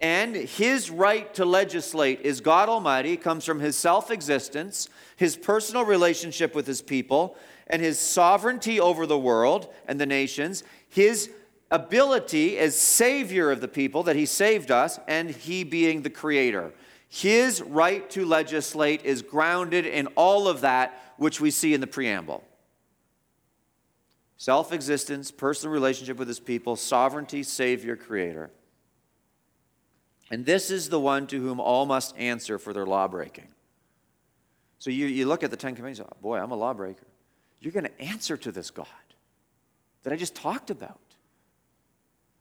[0.00, 5.84] And his right to legislate is God Almighty, comes from his self existence, his personal
[5.84, 7.36] relationship with his people,
[7.66, 11.30] and his sovereignty over the world and the nations, his
[11.70, 16.72] ability as Savior of the people, that He saved us, and He being the Creator.
[17.08, 21.86] His right to legislate is grounded in all of that which we see in the
[21.86, 22.44] preamble
[24.36, 28.50] self existence, personal relationship with His people, sovereignty, Savior, Creator.
[30.30, 33.48] And this is the one to whom all must answer for their lawbreaking.
[34.78, 37.06] So you, you look at the Ten Commandments, oh, boy, I'm a lawbreaker.
[37.60, 38.86] You're going to answer to this God
[40.02, 41.00] that I just talked about.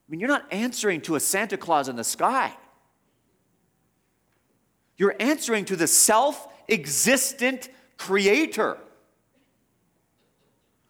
[0.08, 2.56] I mean, you're not answering to a Santa Claus in the sky.
[4.96, 8.78] You're answering to the self existent creator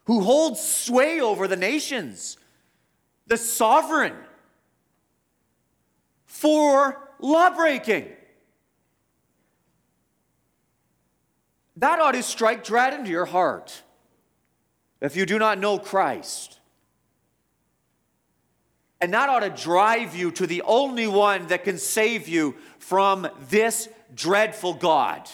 [0.06, 2.38] who holds sway over the nations,
[3.26, 4.14] the sovereign
[6.26, 8.08] for lawbreaking.
[11.76, 13.84] That ought to strike dread into your heart
[15.02, 16.57] if you do not know Christ.
[19.00, 23.28] And that ought to drive you to the only one that can save you from
[23.50, 25.30] this dreadful God.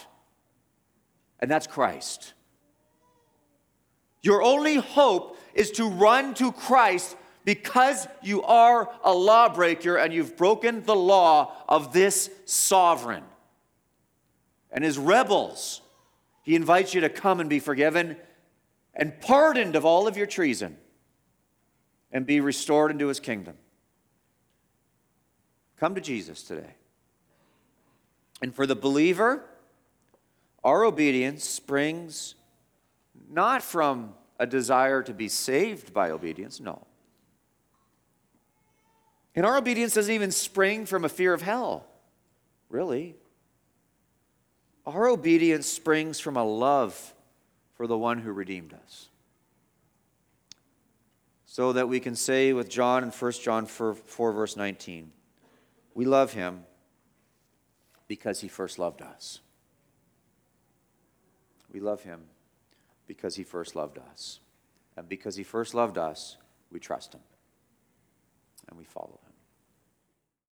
[1.39, 2.33] And that's Christ.
[4.21, 10.37] Your only hope is to run to Christ because you are a lawbreaker and you've
[10.37, 13.23] broken the law of this sovereign.
[14.71, 15.81] And as rebels,
[16.41, 18.17] he invites you to come and be forgiven
[18.93, 20.77] and pardoned of all of your treason
[22.13, 23.57] and be restored into his kingdom.
[25.77, 26.75] Come to Jesus today.
[28.41, 29.43] And for the believer,
[30.63, 32.35] our obedience springs
[33.29, 36.85] not from a desire to be saved by obedience, no.
[39.35, 41.87] And our obedience doesn't even spring from a fear of hell.
[42.69, 43.15] really.
[44.85, 47.13] Our obedience springs from a love
[47.75, 49.09] for the one who redeemed us.
[51.53, 55.11] So that we can say with John in 1 John 4, 4 verse 19,
[55.93, 56.63] we love him
[58.07, 59.39] because he first loved us.
[61.71, 62.21] We love him
[63.05, 64.39] because he first loved us.
[64.97, 66.37] And because he first loved us,
[66.71, 67.21] we trust him
[68.67, 69.19] and we follow.